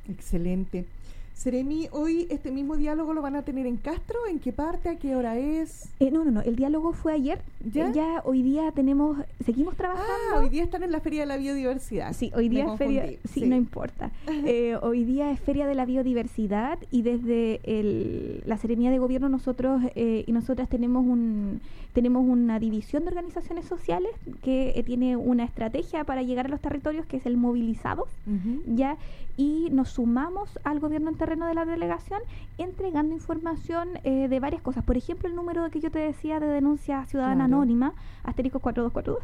Excelente. 0.09 0.85
Seremi, 1.37 1.87
hoy 1.91 2.25
este 2.31 2.51
mismo 2.51 2.77
diálogo 2.77 3.13
lo 3.13 3.21
van 3.21 3.35
a 3.35 3.43
tener 3.43 3.67
en 3.67 3.77
Castro, 3.77 4.17
¿en 4.27 4.39
qué 4.39 4.51
parte, 4.51 4.89
a 4.89 4.95
qué 4.95 5.15
hora 5.15 5.37
es? 5.37 5.87
Eh, 5.99 6.09
no, 6.09 6.25
no, 6.25 6.31
no, 6.31 6.41
el 6.41 6.55
diálogo 6.55 6.93
fue 6.93 7.13
ayer, 7.13 7.39
¿Ya? 7.63 7.91
ya 7.91 8.23
hoy 8.25 8.41
día 8.41 8.71
tenemos, 8.71 9.19
seguimos 9.45 9.75
trabajando. 9.75 10.11
Ah, 10.33 10.39
hoy 10.39 10.49
día 10.49 10.63
están 10.63 10.81
en 10.81 10.91
la 10.91 10.99
Feria 10.99 11.21
de 11.21 11.25
la 11.27 11.37
Biodiversidad. 11.37 12.13
Sí, 12.13 12.31
hoy 12.35 12.49
día 12.49 12.65
es 12.65 12.77
Feria, 12.79 13.05
sí, 13.31 13.45
no 13.45 13.55
importa. 13.55 14.11
Eh, 14.49 14.77
hoy 14.81 15.03
día 15.03 15.31
es 15.31 15.39
Feria 15.39 15.67
de 15.67 15.75
la 15.75 15.85
Biodiversidad 15.85 16.79
y 16.89 17.01
desde 17.01 17.59
el, 17.63 18.43
la 18.45 18.57
Seremía 18.57 18.91
de 18.91 18.97
Gobierno 18.97 19.29
nosotros 19.29 19.81
eh, 19.95 20.23
y 20.25 20.31
nosotras 20.31 20.69
tenemos 20.69 21.05
un 21.05 21.59
tenemos 21.93 22.23
una 22.27 22.59
división 22.59 23.03
de 23.03 23.09
organizaciones 23.09 23.65
sociales 23.65 24.11
que 24.43 24.81
tiene 24.85 25.17
una 25.17 25.43
estrategia 25.43 26.03
para 26.03 26.21
llegar 26.21 26.45
a 26.45 26.49
los 26.49 26.61
territorios 26.61 27.07
que 27.07 27.17
es 27.17 27.25
el 27.25 27.37
movilizado, 27.37 28.07
ya 28.67 28.97
y 29.37 29.69
nos 29.71 29.89
sumamos 29.89 30.59
al 30.63 30.79
gobierno 30.79 31.09
terreno 31.27 31.47
de 31.47 31.55
la 31.55 31.65
delegación 31.65 32.21
entregando 32.57 33.13
información 33.13 33.99
eh, 34.05 34.29
de 34.29 34.39
varias 34.39 34.61
cosas. 34.61 34.85
Por 34.85 34.95
ejemplo, 34.95 35.27
el 35.27 35.35
número 35.35 35.69
que 35.69 35.81
yo 35.81 35.91
te 35.91 35.99
decía 35.99 36.39
de 36.39 36.47
denuncia 36.47 37.05
ciudadana 37.05 37.45
anónima, 37.45 37.93
asterisco 38.23 38.61
4242. 38.61 39.19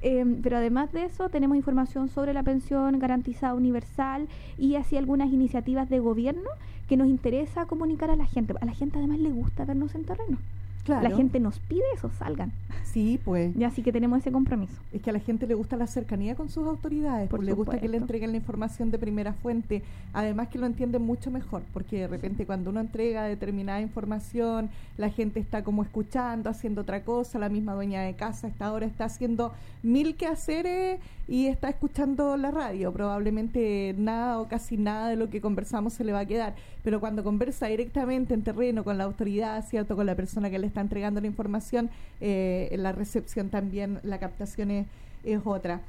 Em, 0.00 0.40
pero 0.42 0.58
además 0.58 0.92
de 0.92 1.06
eso, 1.06 1.28
tenemos 1.28 1.56
información 1.56 2.08
sobre 2.08 2.34
la 2.34 2.44
pensión 2.44 3.00
garantizada 3.00 3.54
universal 3.54 4.28
y 4.58 4.76
así 4.76 4.96
algunas 4.96 5.32
iniciativas 5.32 5.90
de 5.90 5.98
gobierno 5.98 6.50
que 6.88 6.96
nos 6.96 7.08
interesa 7.08 7.66
comunicar 7.66 8.10
a 8.10 8.16
la 8.16 8.26
gente. 8.26 8.54
A 8.60 8.64
la 8.64 8.72
gente 8.72 8.98
además 8.98 9.18
le 9.18 9.32
gusta 9.32 9.64
vernos 9.64 9.96
en 9.96 10.04
terreno. 10.04 10.38
La 10.86 11.10
gente 11.10 11.40
nos 11.40 11.58
pide 11.58 11.82
eso, 11.94 12.10
salgan. 12.18 12.52
Sí, 12.84 13.20
pues. 13.24 13.56
Y 13.56 13.64
así 13.64 13.82
que 13.82 13.92
tenemos 13.92 14.18
ese 14.18 14.32
compromiso. 14.32 14.74
Es 14.92 15.00
que 15.00 15.10
a 15.10 15.12
la 15.12 15.20
gente 15.20 15.46
le 15.46 15.54
gusta 15.54 15.76
la 15.76 15.86
cercanía 15.86 16.34
con 16.34 16.48
sus 16.48 16.66
autoridades, 16.66 17.28
Por 17.28 17.38
pues 17.38 17.46
le 17.46 17.54
gusta 17.54 17.78
que 17.78 17.88
le 17.88 17.96
entreguen 17.96 18.32
la 18.32 18.38
información 18.38 18.90
de 18.90 18.98
primera 18.98 19.32
fuente, 19.32 19.82
además 20.12 20.48
que 20.48 20.58
lo 20.58 20.66
entienden 20.66 21.02
mucho 21.02 21.30
mejor, 21.30 21.62
porque 21.72 22.00
de 22.00 22.08
repente 22.08 22.46
cuando 22.46 22.70
uno 22.70 22.80
entrega 22.80 23.24
determinada 23.24 23.80
información, 23.80 24.70
la 24.96 25.10
gente 25.10 25.38
está 25.38 25.62
como 25.62 25.82
escuchando, 25.82 26.50
haciendo 26.50 26.80
otra 26.80 27.04
cosa, 27.04 27.38
la 27.38 27.48
misma 27.48 27.74
dueña 27.74 28.02
de 28.02 28.14
casa 28.14 28.48
esta 28.48 28.66
ahora 28.66 28.86
está 28.86 29.04
haciendo 29.04 29.52
mil 29.82 30.16
quehaceres 30.16 31.00
y 31.28 31.46
está 31.46 31.68
escuchando 31.68 32.36
la 32.36 32.50
radio, 32.50 32.92
probablemente 32.92 33.94
nada 33.96 34.40
o 34.40 34.48
casi 34.48 34.76
nada 34.76 35.08
de 35.08 35.16
lo 35.16 35.30
que 35.30 35.40
conversamos 35.40 35.92
se 35.92 36.02
le 36.02 36.12
va 36.12 36.20
a 36.20 36.26
quedar, 36.26 36.56
pero 36.82 36.98
cuando 36.98 37.22
conversa 37.22 37.66
directamente 37.66 38.34
en 38.34 38.42
terreno 38.42 38.82
con 38.82 38.98
la 38.98 39.04
autoridad, 39.04 39.64
¿cierto? 39.64 39.94
Con 39.94 40.06
la 40.06 40.16
persona 40.16 40.50
que 40.50 40.58
le 40.58 40.69
está 40.70 40.80
entregando 40.80 41.20
la 41.20 41.26
información, 41.26 41.90
eh, 42.20 42.74
la 42.78 42.92
recepción 42.92 43.50
también, 43.50 44.00
la 44.02 44.18
captación 44.18 44.70
es, 44.70 44.86
es 45.24 45.40
otra. 45.44 45.80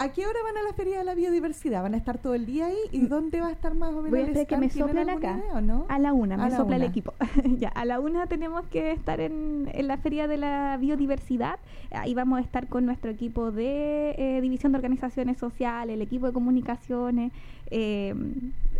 ¿A 0.00 0.08
qué 0.12 0.26
hora 0.26 0.38
van 0.42 0.56
a 0.56 0.62
la 0.62 0.72
Feria 0.72 0.96
de 0.96 1.04
la 1.04 1.14
Biodiversidad? 1.14 1.82
¿Van 1.82 1.92
a 1.92 1.98
estar 1.98 2.16
todo 2.16 2.34
el 2.34 2.46
día 2.46 2.68
ahí? 2.68 2.78
¿Y 2.90 3.00
mm. 3.00 3.08
dónde 3.08 3.42
va 3.42 3.48
a 3.48 3.50
estar 3.50 3.74
más 3.74 3.90
o 3.90 4.00
menos? 4.00 4.10
Voy 4.10 4.40
a 4.40 4.44
que 4.46 4.56
me 4.56 4.66
acá. 5.12 5.38
no? 5.60 5.84
A 5.90 5.98
la 5.98 6.14
una, 6.14 6.38
me 6.38 6.50
sopla 6.50 6.76
el 6.76 6.84
equipo. 6.84 7.12
ya, 7.58 7.68
a 7.68 7.84
la 7.84 8.00
una 8.00 8.26
tenemos 8.26 8.66
que 8.68 8.92
estar 8.92 9.20
en, 9.20 9.68
en, 9.70 9.88
la 9.88 9.98
Feria 9.98 10.26
de 10.26 10.38
la 10.38 10.78
Biodiversidad. 10.80 11.58
Ahí 11.90 12.14
vamos 12.14 12.38
a 12.38 12.40
estar 12.40 12.66
con 12.68 12.86
nuestro 12.86 13.10
equipo 13.10 13.52
de 13.52 14.14
eh, 14.16 14.40
División 14.40 14.72
de 14.72 14.76
Organizaciones 14.76 15.36
Sociales, 15.36 15.92
el 15.92 16.00
equipo 16.00 16.28
de 16.28 16.32
comunicaciones, 16.32 17.30
eh, 17.70 18.14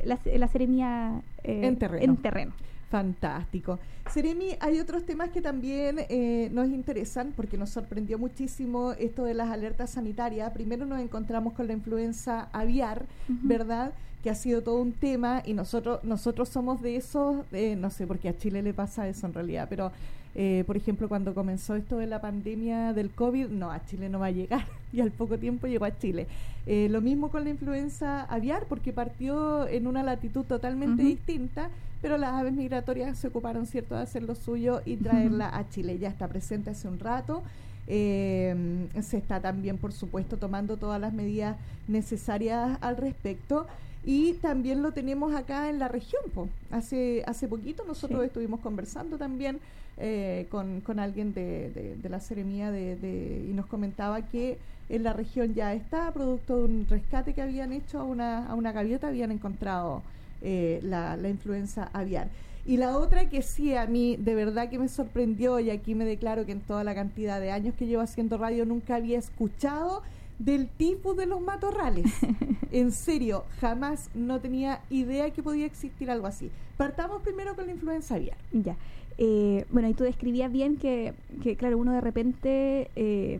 la, 0.03 0.19
la 0.25 0.49
seremía 0.49 1.21
eh, 1.45 1.77
en 2.01 2.17
terreno. 2.17 2.55
Fantástico. 2.91 3.79
Seremi, 4.13 4.57
hay 4.59 4.81
otros 4.81 5.07
temas 5.07 5.31
que 5.31 5.41
también 5.41 6.01
eh, 6.09 6.49
nos 6.53 6.69
interesan 6.69 7.33
porque 7.37 7.57
nos 7.57 7.71
sorprendió 7.71 8.19
muchísimo 8.19 8.93
esto 8.93 9.23
de 9.23 9.33
las 9.33 9.49
alertas 9.49 9.91
sanitarias. 9.91 10.51
Primero 10.51 10.85
nos 10.85 11.01
encontramos 11.01 11.53
con 11.53 11.69
la 11.69 11.73
influenza 11.73 12.49
aviar, 12.53 13.07
¿verdad? 13.29 13.93
Que 14.25 14.31
ha 14.31 14.35
sido 14.35 14.63
todo 14.63 14.83
un 14.83 14.93
tema 14.93 15.41
y 15.47 15.55
nosotros 15.55 16.03
nosotros 16.03 16.49
somos 16.49 16.83
de 16.83 16.97
esos, 16.97 17.45
eh, 17.53 17.77
no 17.77 17.91
sé 17.91 18.09
por 18.09 18.19
qué 18.19 18.29
a 18.29 18.37
Chile 18.37 18.61
le 18.61 18.75
pasa 18.75 19.07
eso 19.07 19.29
en 19.29 19.35
realidad, 19.35 19.69
pero 19.71 19.93
eh, 20.35 20.65
por 20.67 20.77
ejemplo, 20.77 21.09
cuando 21.09 21.35
comenzó 21.35 21.75
esto 21.75 21.99
de 21.99 22.07
la 22.07 22.21
pandemia 22.21 22.93
del 22.93 23.11
COVID, 23.11 23.49
no, 23.49 23.71
a 23.71 23.85
Chile 23.87 24.09
no 24.09 24.21
va 24.21 24.27
a 24.27 24.31
llegar 24.31 24.67
y 24.93 25.01
al 25.01 25.11
poco 25.11 25.39
tiempo 25.39 25.67
llegó 25.67 25.85
a 25.85 25.99
Chile. 25.99 26.27
Eh, 26.67 26.89
lo 26.91 27.01
mismo 27.01 27.31
con 27.31 27.45
la 27.45 27.51
influenza 27.51 28.23
aviar, 28.23 28.67
porque 28.67 28.93
partió 28.93 29.67
en 29.67 29.87
una 29.87 30.03
latitud 30.03 30.45
totalmente 30.45 31.03
distinta, 31.03 31.71
pero 32.01 32.17
las 32.17 32.33
aves 32.35 32.53
migratorias 32.53 33.19
se 33.19 33.29
ocuparon, 33.29 33.67
¿cierto?, 33.67 33.95
de 33.95 34.03
hacer 34.03 34.23
lo 34.23 34.35
suyo 34.35 34.83
y 34.85 34.97
traerla 34.97 35.57
a 35.57 35.69
Chile. 35.69 35.99
Ya 35.99 36.09
está 36.09 36.29
presente 36.29 36.71
hace 36.71 36.89
un 36.89 36.99
rato. 36.99 37.43
Eh, 37.87 38.87
se 39.03 39.17
está 39.17 39.41
también, 39.41 39.79
por 39.79 39.93
supuesto, 39.93 40.37
tomando 40.37 40.77
todas 40.77 41.01
las 41.01 41.13
medidas 41.13 41.57
necesarias 41.89 42.79
al 42.81 42.97
respecto 42.97 43.67
y 44.05 44.35
también 44.35 44.83
lo 44.83 44.93
tenemos 44.93 45.35
acá 45.35 45.69
en 45.69 45.79
la 45.79 45.89
región. 45.89 46.23
Hace, 46.71 47.23
hace 47.27 47.49
poquito 47.49 47.85
nosotros 47.87 48.25
estuvimos 48.25 48.61
conversando 48.61 49.19
también 49.19 49.59
eh, 50.01 50.47
con, 50.51 50.81
con, 50.81 50.99
alguien 50.99 51.35
de, 51.35 51.97
de, 52.01 52.09
la 52.09 52.21
Seremía 52.21 52.71
de, 52.71 53.45
y 53.49 53.53
nos 53.53 53.67
comentaba 53.67 54.23
que 54.23 54.59
en 54.89 55.05
la 55.05 55.13
región 55.13 55.55
ya 55.55 55.75
está, 55.75 56.11
producto 56.13 56.57
de 56.59 56.65
un 56.65 56.87
rescate 56.89 57.35
que 57.35 57.43
habían 57.43 57.73
hecho 57.73 58.01
a 58.01 58.05
una, 58.05 58.47
a 58.47 58.55
una 58.55 58.73
gaviota, 58.73 59.09
habían 59.09 59.31
encontrado 59.31 60.03
eh, 60.43 60.81
la, 60.83 61.17
la 61.17 61.29
influenza 61.29 61.91
aviar. 61.93 62.29
Y 62.67 62.77
la 62.77 62.97
otra 62.97 63.29
que 63.29 63.43
sí 63.43 63.75
a 63.75 63.87
mí 63.87 64.17
de 64.17 64.35
verdad 64.35 64.69
que 64.69 64.79
me 64.79 64.89
sorprendió 64.89 65.61
y 65.61 65.71
aquí 65.71 65.95
me 65.95 66.05
declaro 66.05 66.45
que 66.47 66.53
en 66.53 66.61
toda 66.61 66.85
la 66.85 66.95
cantidad 66.95 67.41
de 67.41 67.51
años 67.51 67.75
que 67.79 67.87
llevo 67.87 68.03
haciendo 68.03 68.39
radio 68.39 68.65
nunca 68.67 68.97
había 68.97 69.19
escuchado 69.19 70.03
del 70.39 70.69
tifus 70.69 71.17
de 71.17 71.27
los 71.27 71.41
matorrales. 71.41 72.07
en 72.73 72.93
serio, 72.93 73.45
jamás 73.61 74.11
no 74.15 74.41
tenía 74.41 74.81
idea 74.91 75.31
que 75.31 75.43
podía 75.43 75.67
existir 75.67 76.11
algo 76.11 76.27
así. 76.27 76.51
Partamos 76.77 77.23
primero 77.23 77.55
con 77.55 77.67
la 77.67 77.73
influenza 77.73 78.17
aviar. 78.17 78.39
Ya. 78.53 78.77
Eh, 79.23 79.67
bueno, 79.71 79.87
y 79.87 79.93
tú 79.93 80.03
describías 80.03 80.51
bien 80.51 80.77
que, 80.77 81.13
que 81.43 81.55
claro, 81.55 81.77
uno 81.77 81.93
de 81.93 82.01
repente 82.01 82.91
eh, 82.97 83.39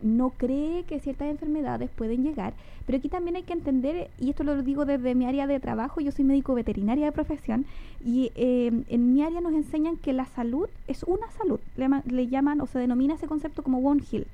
no 0.00 0.30
cree 0.30 0.84
que 0.84 1.00
ciertas 1.00 1.28
enfermedades 1.28 1.90
pueden 1.90 2.22
llegar, 2.22 2.54
pero 2.86 2.98
aquí 2.98 3.08
también 3.08 3.34
hay 3.34 3.42
que 3.42 3.52
entender, 3.52 4.10
y 4.20 4.30
esto 4.30 4.44
lo 4.44 4.62
digo 4.62 4.84
desde 4.84 5.16
mi 5.16 5.26
área 5.26 5.48
de 5.48 5.58
trabajo, 5.58 6.00
yo 6.00 6.12
soy 6.12 6.24
médico 6.24 6.54
veterinaria 6.54 7.06
de 7.06 7.10
profesión, 7.10 7.66
y 8.04 8.30
eh, 8.36 8.70
en 8.88 9.12
mi 9.12 9.24
área 9.24 9.40
nos 9.40 9.54
enseñan 9.54 9.96
que 9.96 10.12
la 10.12 10.24
salud 10.24 10.68
es 10.86 11.02
una 11.02 11.28
salud, 11.32 11.58
le, 11.76 12.28
llaman 12.28 12.60
o 12.60 12.68
se 12.68 12.78
denomina 12.78 13.14
ese 13.14 13.26
concepto 13.26 13.64
como 13.64 13.78
one 13.78 14.02
health. 14.12 14.28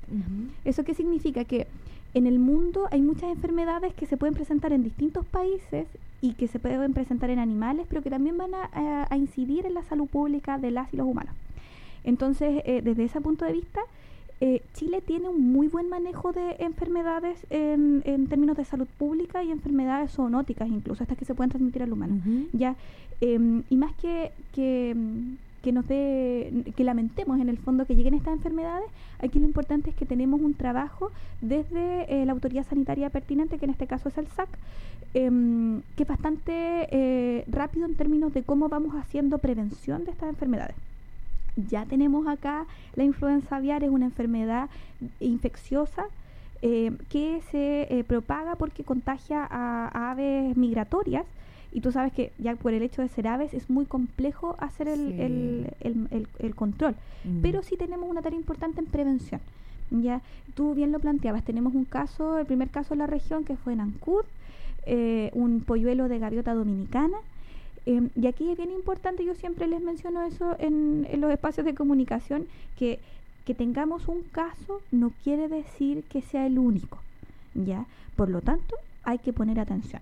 ¿Eso 0.65 0.83
qué 0.83 0.93
significa? 0.93 1.45
Que 1.45 1.65
en 2.15 2.27
el 2.27 2.39
mundo 2.39 2.87
hay 2.91 3.01
muchas 3.01 3.29
enfermedades 3.29 3.93
que 3.93 4.05
se 4.05 4.15
pueden 4.15 4.33
presentar 4.33 4.71
en 4.71 4.83
distintos 4.83 5.25
países 5.25 5.85
y 6.21 6.33
que 6.33 6.47
se 6.47 6.59
pueden 6.59 6.93
presentar 6.93 7.29
en 7.29 7.39
animales, 7.39 7.85
pero 7.89 8.01
que 8.01 8.09
también 8.09 8.37
van 8.37 8.51
a, 8.55 9.15
incidir 9.17 9.65
en 9.65 9.73
la 9.73 9.83
salud 9.83 10.07
pública 10.07 10.57
de 10.57 10.71
las 10.71 10.91
y 10.93 10.97
los 10.97 11.07
humanos. 11.07 11.35
Entonces, 12.05 12.63
eh, 12.65 12.81
desde 12.81 13.03
ese 13.03 13.19
punto 13.19 13.43
de 13.43 13.51
vista, 13.51 13.81
eh, 14.39 14.61
Chile 14.73 15.01
tiene 15.01 15.27
un 15.27 15.51
muy 15.51 15.67
buen 15.67 15.89
manejo 15.89 16.31
de 16.31 16.55
enfermedades 16.59 17.45
en, 17.49 18.01
términos 18.29 18.55
de 18.55 18.63
salud 18.63 18.87
pública 18.97 19.43
y 19.43 19.51
enfermedades 19.51 20.13
zoonóticas, 20.13 20.69
incluso 20.69 21.03
estas 21.03 21.17
que 21.17 21.25
se 21.25 21.35
pueden 21.35 21.49
transmitir 21.49 21.83
al 21.83 21.91
humano. 21.91 22.21
ya 22.53 22.77
em, 23.19 23.63
Y 23.69 23.75
más 23.75 23.93
que, 23.95 24.31
que 24.53 24.95
que 25.65 25.71
nos 25.71 25.87
dé, 25.87 26.71
que 26.75 26.83
lamentemos 26.83 27.39
en 27.39 27.49
el 27.49 27.57
fondo 27.57 27.87
que 27.87 27.95
lleguen 27.95 28.13
estas 28.13 28.33
enfermedades, 28.33 28.85
aquí 29.19 29.39
lo 29.39 29.45
importante 29.45 29.89
es 29.89 29.95
que 29.95 30.05
tenemos 30.05 30.39
un 30.39 30.53
trabajo 30.53 31.11
desde 31.41 32.21
eh, 32.21 32.23
la 32.23 32.33
autoridad 32.33 32.67
sanitaria 32.67 33.09
pertinente, 33.09 33.57
que 33.57 33.65
en 33.65 33.71
este 33.71 33.87
caso 33.87 34.09
es 34.09 34.17
el 34.19 34.27
SAC, 34.27 34.47
em, 35.15 35.81
que 35.95 36.03
es 36.03 36.07
bastante 36.07 36.53
eh, 36.91 37.45
rápido 37.47 37.87
en 37.87 37.95
términos 37.95 38.31
de 38.31 38.43
cómo 38.43 38.69
vamos 38.69 38.93
haciendo 38.93 39.39
prevención 39.39 40.05
de 40.05 40.11
estas 40.11 40.29
enfermedades. 40.29 40.75
Ya 41.55 41.83
tenemos 41.87 42.27
acá 42.27 42.67
la 42.95 43.03
influenza 43.03 43.55
aviar, 43.55 43.83
es 43.83 43.89
una 43.89 44.05
enfermedad 44.05 44.69
infecciosa 45.19 46.05
eh, 46.61 46.91
que 47.09 47.41
se 47.49 48.05
propaga 48.07 48.55
porque 48.55 48.83
contagia 48.83 49.47
a 49.49 50.11
aves 50.11 50.55
migratorias 50.55 51.25
y 51.75 51.81
tú 51.81 51.91
sabes 51.91 52.13
que 52.13 52.31
ya 52.37 52.55
por 52.55 52.73
el 52.73 52.83
hecho 52.83 53.01
de 53.01 53.09
ser 53.09 53.27
aves 53.27 53.53
es 53.53 53.69
muy 53.69 53.85
complejo 53.85 54.55
hacer 54.59 54.87
el, 54.87 55.69
el, 55.81 56.55
control. 56.55 56.95
Mm. 57.25 57.41
Pero 57.41 57.63
sí 57.63 57.75
tenemos 57.75 58.09
una 58.09 58.21
tarea 58.21 58.39
importante 58.39 58.79
en 58.79 58.85
prevención. 58.85 59.41
Ya, 59.91 60.21
tú 60.53 60.73
bien 60.73 60.93
lo 60.93 60.99
planteabas, 60.99 61.43
tenemos 61.43 61.75
un 61.75 61.83
caso, 61.83 62.39
el 62.39 62.45
primer 62.45 62.69
caso 62.69 62.93
en 62.93 62.99
la 62.99 63.07
región 63.07 63.43
que 63.43 63.57
fue 63.57 63.73
en 63.73 63.81
Ancud, 63.81 64.23
eh, 64.85 65.31
un 65.33 65.59
polluelo 65.59 66.07
de 66.07 66.17
gaviota 66.17 66.53
dominicana. 66.53 67.17
Em, 67.85 68.09
y 68.15 68.27
aquí 68.27 68.49
es 68.49 68.55
bien 68.55 68.71
importante, 68.71 69.25
yo 69.25 69.35
siempre 69.35 69.67
les 69.67 69.81
menciono 69.81 70.21
eso 70.23 70.55
en, 70.59 71.05
en 71.11 71.19
los 71.19 71.29
espacios 71.29 71.65
de 71.65 71.75
comunicación, 71.75 72.47
que, 72.79 72.99
que 73.43 73.53
tengamos 73.53 74.07
un 74.07 74.21
caso 74.21 74.81
no 74.91 75.11
quiere 75.25 75.49
decir 75.49 76.05
que 76.05 76.21
sea 76.21 76.45
el 76.45 76.57
único. 76.57 76.99
¿ya? 77.53 77.85
Por 78.15 78.29
lo 78.29 78.39
tanto, 78.39 78.77
hay 79.03 79.17
que 79.17 79.33
poner 79.33 79.59
atención. 79.59 80.01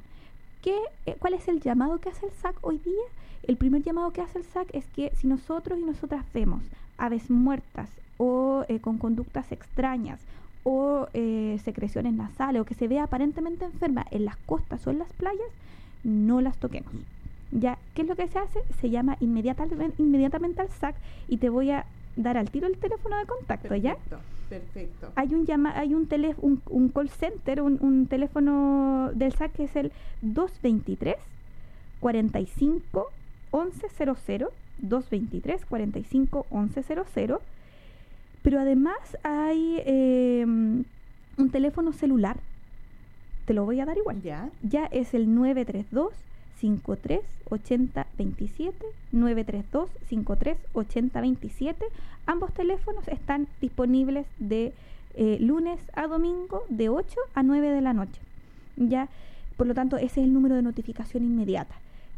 ¿Qué, 0.64 0.80
eh, 1.06 1.18
¿Cuál 1.20 1.34
es 1.34 1.50
el 1.50 1.60
llamado 1.60 2.00
que 2.00 2.08
hace 2.08 2.26
el 2.26 2.32
SAC 2.32 2.56
hoy 2.62 2.78
día? 2.78 3.04
El 3.44 3.58
primer 3.58 3.84
llamado 3.84 4.12
que 4.12 4.22
hace 4.22 4.40
el 4.40 4.46
SAC 4.46 4.70
es 4.74 4.86
que 4.96 5.12
si 5.18 5.28
nosotros 5.28 5.78
y 5.78 5.84
nosotras 5.84 6.24
vemos 6.34 6.64
aves 6.98 7.30
muertas 7.30 7.90
o 8.18 8.64
eh, 8.70 8.80
con 8.80 8.98
conductas 8.98 9.52
extrañas 9.52 10.22
o 10.64 11.08
eh, 11.14 11.60
secreciones 11.66 12.14
nasales 12.14 12.62
o 12.62 12.66
que 12.66 12.76
se 12.76 12.88
vea 12.88 13.04
aparentemente 13.04 13.66
enferma 13.66 14.06
en 14.10 14.24
las 14.24 14.38
costas 14.38 14.88
o 14.88 14.92
en 14.92 15.00
las 15.00 15.12
playas, 15.12 15.52
no 16.06 16.40
las 16.40 16.56
toquemos. 16.56 16.94
¿Ya? 17.52 17.78
¿Qué 17.94 18.04
es 18.04 18.08
lo 18.08 18.16
que 18.16 18.30
se 18.30 18.40
hace? 18.40 18.62
Se 18.80 18.90
llama 18.90 19.18
inmediatamente, 19.20 20.02
inmediatamente 20.02 20.62
al 20.62 20.70
SAC 20.70 20.96
y 21.28 21.38
te 21.38 21.50
voy 21.50 21.72
a 21.72 21.86
dar 22.16 22.38
al 22.38 22.50
tiro 22.50 22.68
el 22.68 22.78
teléfono 22.78 23.18
de 23.18 23.26
contacto, 23.26 23.76
¿ya? 23.76 23.98
Perfecto. 24.50 25.12
Hay 25.16 25.34
un 25.34 25.46
llama, 25.46 25.78
hay 25.78 25.94
un, 25.94 26.08
tele, 26.08 26.36
un, 26.40 26.62
un, 26.70 26.90
call 26.90 27.10
center, 27.10 27.62
un, 27.62 27.78
un, 27.82 28.08
teléfono 28.08 29.12
del 29.14 29.34
SAC 29.34 29.54
que 29.54 29.64
es 29.64 29.76
el 29.76 29.92
223 30.22 31.16
45 32.00 33.12
1100 33.52 34.50
223 34.80 35.66
45 35.66 36.46
1100 36.52 37.38
pero 38.42 38.60
además 38.60 39.18
hay 39.24 39.82
eh, 39.86 40.44
un 40.46 41.50
teléfono 41.52 41.94
celular 41.94 42.38
te 43.46 43.54
lo 43.54 43.66
voy 43.66 43.80
a 43.80 43.86
dar 43.86 43.98
igual 43.98 44.22
ya 44.22 44.50
ya 44.62 44.86
es 44.86 45.14
el 45.14 45.34
932 45.34 46.14
53 46.64 47.20
80 47.50 48.08
27 48.18 48.86
932 49.12 49.90
53 50.08 50.58
80 50.72 51.22
27 51.22 51.86
ambos 52.26 52.54
teléfonos 52.54 53.06
están 53.10 53.48
disponibles 53.60 54.26
de 54.40 54.74
eh, 55.16 55.38
lunes 55.42 55.82
a 55.94 56.08
domingo 56.08 56.64
de 56.70 56.88
8 56.88 57.20
a 57.36 57.44
9 57.44 57.70
de 57.70 57.82
la 57.82 57.92
noche. 57.92 58.22
Ya 58.78 59.10
por 59.58 59.68
lo 59.68 59.74
tanto 59.74 59.98
ese 59.98 60.22
es 60.22 60.28
el 60.28 60.34
número 60.34 60.56
de 60.56 60.62
notificación 60.62 61.26
inmediata 61.26 61.76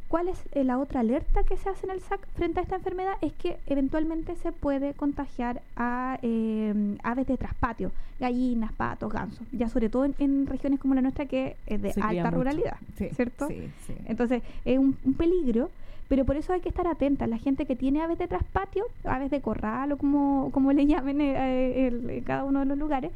¿Cuál 0.07 0.27
es 0.27 0.39
eh, 0.51 0.63
la 0.63 0.77
otra 0.77 0.99
alerta 0.99 1.43
que 1.43 1.57
se 1.57 1.67
hace 1.67 1.87
en 1.87 1.91
el 1.91 1.99
SAC 1.99 2.27
frente 2.35 2.59
a 2.59 2.63
esta 2.63 2.75
enfermedad? 2.75 3.13
Es 3.21 3.33
que 3.33 3.57
eventualmente 3.65 4.35
se 4.35 4.51
puede 4.51 4.93
contagiar 4.93 5.63
a 5.75 6.19
em, 6.21 6.97
aves 7.03 7.25
de 7.25 7.37
traspatio, 7.37 7.91
gallinas, 8.19 8.71
patos, 8.73 9.11
gansos, 9.11 9.47
ya 9.51 9.67
sobre 9.67 9.89
todo 9.89 10.05
en, 10.05 10.45
regiones 10.45 10.79
como 10.79 10.93
la 10.93 11.01
nuestra 11.01 11.25
que 11.25 11.55
es 11.65 11.81
de 11.81 11.93
alta 11.99 12.29
ruralidad, 12.29 12.77
¿cierto? 13.15 13.47
Sí, 13.47 13.69
sí. 13.87 13.95
Entonces 14.05 14.43
es 14.63 14.77
un, 14.77 14.93
peligro, 15.17 15.71
pero 16.07 16.23
por 16.23 16.37
eso 16.37 16.53
hay 16.53 16.61
que 16.61 16.69
estar 16.69 16.85
atenta. 16.87 17.25
La 17.25 17.39
gente 17.39 17.65
que 17.65 17.75
tiene 17.75 18.01
aves 18.03 18.19
de 18.19 18.27
traspatio, 18.27 18.85
aves 19.05 19.31
de 19.31 19.41
corral 19.41 19.91
o 19.91 19.97
como, 19.97 20.51
como 20.51 20.71
le 20.71 20.85
llamen 20.85 21.19
eh, 21.19 21.87
en 21.87 22.21
cada 22.21 22.43
uno 22.43 22.59
de 22.59 22.65
los 22.67 22.77
lugares, 22.77 23.11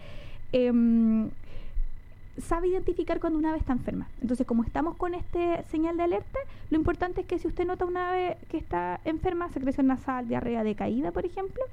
eh, 0.54 0.72
sabe 2.42 2.70
identificar 2.70 3.20
cuando 3.20 3.40
una 3.40 3.50
ave 3.50 3.60
está 3.60 3.74
enferma. 3.74 4.08
Entonces, 4.22 4.46
como 4.46 4.64
estamos 4.64 4.96
con 4.96 5.14
este 5.14 5.64
señal 5.72 5.98
de 5.98 6.04
alerta, 6.04 6.40
lo 6.70 6.78
importante 6.78 7.22
es 7.22 7.28
que 7.28 7.40
si 7.40 7.48
usted 7.48 7.66
nota 7.66 7.86
una 7.86 8.10
ave 8.10 8.38
que 8.50 8.58
está 8.58 9.00
enferma, 9.06 9.50
secreción 9.50 9.88
nasal, 9.88 10.28
diarrea, 10.28 10.64
decaída, 10.64 11.12
por 11.12 11.26
ejemplo, 11.26 11.64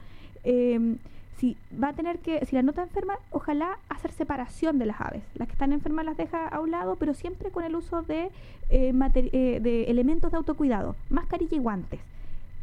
em, 0.45 0.99
si 1.39 1.57
va 1.83 1.89
a 1.89 1.93
tener 1.93 2.19
que, 2.21 2.45
si 2.47 2.57
la 2.57 2.63
nota 2.63 2.83
enferma, 2.83 3.19
ojalá 3.31 3.79
hacer 3.89 4.11
separación 4.13 4.79
de 4.79 4.87
las 4.87 5.01
aves. 5.01 5.23
Las 5.35 5.49
que 5.49 5.53
están 5.53 5.73
enfermas 5.73 6.05
las 6.05 6.17
deja 6.17 6.49
a 6.49 6.61
un 6.61 6.71
lado, 6.71 6.97
pero 6.97 7.15
siempre 7.15 7.51
con 7.51 7.65
el 7.65 7.77
uso 7.77 8.03
de, 8.03 8.31
eh, 8.71 8.93
eh, 8.93 9.61
de 9.61 9.85
elementos 9.85 10.31
de 10.31 10.39
autocuidado, 10.39 10.97
mascarilla 11.11 11.57
y 11.57 11.61
guantes. 11.61 12.01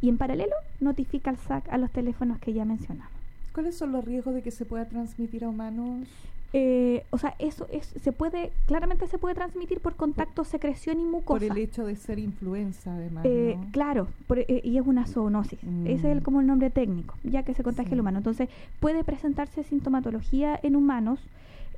Y 0.00 0.08
en 0.08 0.18
paralelo, 0.18 0.54
notifica 0.80 1.30
al 1.30 1.38
SAC 1.38 1.68
a 1.70 1.78
los 1.78 1.90
teléfonos 1.90 2.38
que 2.40 2.52
ya 2.52 2.64
mencionamos. 2.64 3.12
¿Cuáles 3.52 3.76
son 3.76 3.92
los 3.92 4.04
riesgos 4.04 4.34
de 4.34 4.42
que 4.42 4.50
se 4.50 4.64
pueda 4.64 4.88
transmitir 4.88 5.44
a 5.44 5.48
humanos? 5.48 6.08
Eh, 6.56 7.04
o 7.10 7.18
sea, 7.18 7.34
eso 7.40 7.66
es, 7.72 7.84
se 8.00 8.12
puede, 8.12 8.52
claramente 8.66 9.08
se 9.08 9.18
puede 9.18 9.34
transmitir 9.34 9.80
por 9.80 9.96
contacto, 9.96 10.44
secreción 10.44 11.00
y 11.00 11.04
mucosa. 11.04 11.40
Por 11.40 11.56
el 11.56 11.60
hecho 11.60 11.84
de 11.84 11.96
ser 11.96 12.20
influenza, 12.20 12.94
además. 12.94 13.24
Eh, 13.26 13.58
claro, 13.72 14.06
eh, 14.36 14.60
y 14.62 14.78
es 14.78 14.86
una 14.86 15.04
zoonosis. 15.04 15.58
Ese 15.84 15.94
es 15.94 16.04
el, 16.04 16.20
mm. 16.20 16.22
como 16.22 16.40
el 16.40 16.46
nombre 16.46 16.70
técnico, 16.70 17.16
ya 17.24 17.42
que 17.42 17.54
se 17.54 17.64
contagia 17.64 17.94
el 17.94 18.00
humano. 18.00 18.18
Entonces, 18.18 18.48
puede 18.78 19.02
presentarse 19.02 19.64
sintomatología 19.64 20.56
en 20.62 20.76
humanos. 20.76 21.18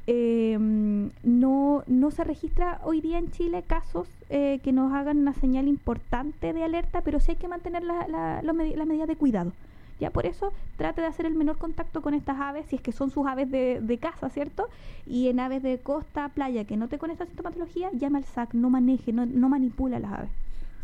no, 0.06 1.82
no 1.86 2.10
se 2.10 2.24
registra 2.24 2.82
hoy 2.84 3.00
día 3.00 3.16
en 3.16 3.30
Chile 3.30 3.64
casos 3.66 4.08
que 4.28 4.72
nos 4.74 4.92
hagan 4.92 5.16
una 5.16 5.32
señal 5.32 5.68
importante 5.68 6.52
de 6.52 6.62
alerta, 6.62 7.00
pero 7.00 7.18
sí 7.18 7.30
hay 7.30 7.38
que 7.38 7.48
mantener 7.48 7.82
la, 7.82 8.06
la, 8.08 8.42
las 8.42 8.54
medidas 8.54 9.08
de 9.08 9.16
cuidado. 9.16 9.52
Ya 10.00 10.10
por 10.10 10.26
eso 10.26 10.52
trate 10.76 11.00
de 11.00 11.06
hacer 11.06 11.26
el 11.26 11.34
menor 11.34 11.58
contacto 11.58 12.02
con 12.02 12.14
estas 12.14 12.38
aves, 12.38 12.66
si 12.66 12.76
es 12.76 12.82
que 12.82 12.92
son 12.92 13.10
sus 13.10 13.26
aves 13.26 13.50
de, 13.50 13.80
de 13.80 13.98
casa, 13.98 14.28
¿cierto? 14.28 14.68
Y 15.06 15.28
en 15.28 15.40
aves 15.40 15.62
de 15.62 15.78
costa, 15.78 16.28
playa, 16.30 16.64
que 16.64 16.76
no 16.76 16.88
te 16.88 16.98
con 16.98 17.10
esta 17.10 17.26
sintomatología, 17.26 17.90
llama 17.92 18.18
al 18.18 18.24
SAC, 18.24 18.54
no 18.54 18.70
maneje, 18.70 19.12
no, 19.12 19.26
no 19.26 19.48
manipula 19.48 19.98
las 19.98 20.12
aves. 20.12 20.30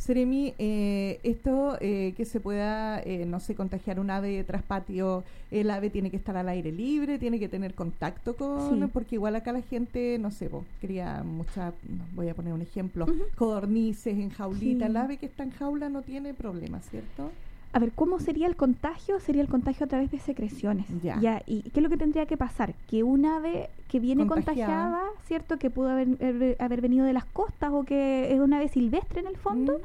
Seremi, 0.02 0.52
eh, 0.58 1.20
esto 1.22 1.78
eh, 1.80 2.12
que 2.16 2.24
se 2.24 2.40
pueda, 2.40 3.00
eh, 3.02 3.24
no 3.24 3.38
sé, 3.38 3.54
contagiar 3.54 4.00
un 4.00 4.10
ave 4.10 4.30
de 4.30 4.42
traspatio, 4.42 5.22
el 5.52 5.70
ave 5.70 5.90
tiene 5.90 6.10
que 6.10 6.16
estar 6.16 6.36
al 6.36 6.48
aire 6.48 6.72
libre, 6.72 7.20
tiene 7.20 7.38
que 7.38 7.48
tener 7.48 7.74
contacto 7.74 8.34
con, 8.34 8.90
porque 8.92 9.14
igual 9.14 9.36
acá 9.36 9.52
la 9.52 9.62
gente, 9.62 10.18
no 10.18 10.32
sé, 10.32 10.48
vos, 10.48 10.64
cría 10.80 11.22
mucha, 11.22 11.72
voy 12.16 12.28
a 12.28 12.34
poner 12.34 12.52
un 12.52 12.62
ejemplo, 12.62 13.06
codornices 13.36 14.18
en 14.18 14.30
jaulita, 14.30 14.86
el 14.86 14.96
ave 14.96 15.18
que 15.18 15.26
está 15.26 15.44
en 15.44 15.52
jaula 15.52 15.88
no 15.88 16.02
tiene 16.02 16.34
problema, 16.34 16.80
¿cierto? 16.80 17.30
A 17.74 17.78
ver, 17.78 17.92
¿cómo 17.92 18.18
sería 18.20 18.46
el 18.46 18.56
contagio? 18.56 19.18
Sería 19.18 19.40
el 19.40 19.48
contagio 19.48 19.86
a 19.86 19.88
través 19.88 20.10
de 20.10 20.18
secreciones. 20.18 20.86
Ya. 21.02 21.42
¿Y 21.46 21.62
qué 21.70 21.80
es 21.80 21.82
lo 21.82 21.88
que 21.88 21.96
tendría 21.96 22.26
que 22.26 22.36
pasar? 22.36 22.74
Que 22.88 23.02
un 23.02 23.24
ave 23.24 23.70
que 23.88 23.98
viene 23.98 24.26
contagiada, 24.26 25.02
¿cierto? 25.24 25.58
Que 25.58 25.70
pudo 25.70 25.88
haber, 25.88 26.56
haber, 26.58 26.80
venido 26.80 27.06
de 27.06 27.14
las 27.14 27.24
costas 27.24 27.70
o 27.72 27.84
que 27.84 28.32
es 28.32 28.40
una 28.40 28.58
ave 28.58 28.68
silvestre 28.68 29.20
en 29.20 29.26
el 29.26 29.36
fondo, 29.36 29.78
mm. 29.78 29.82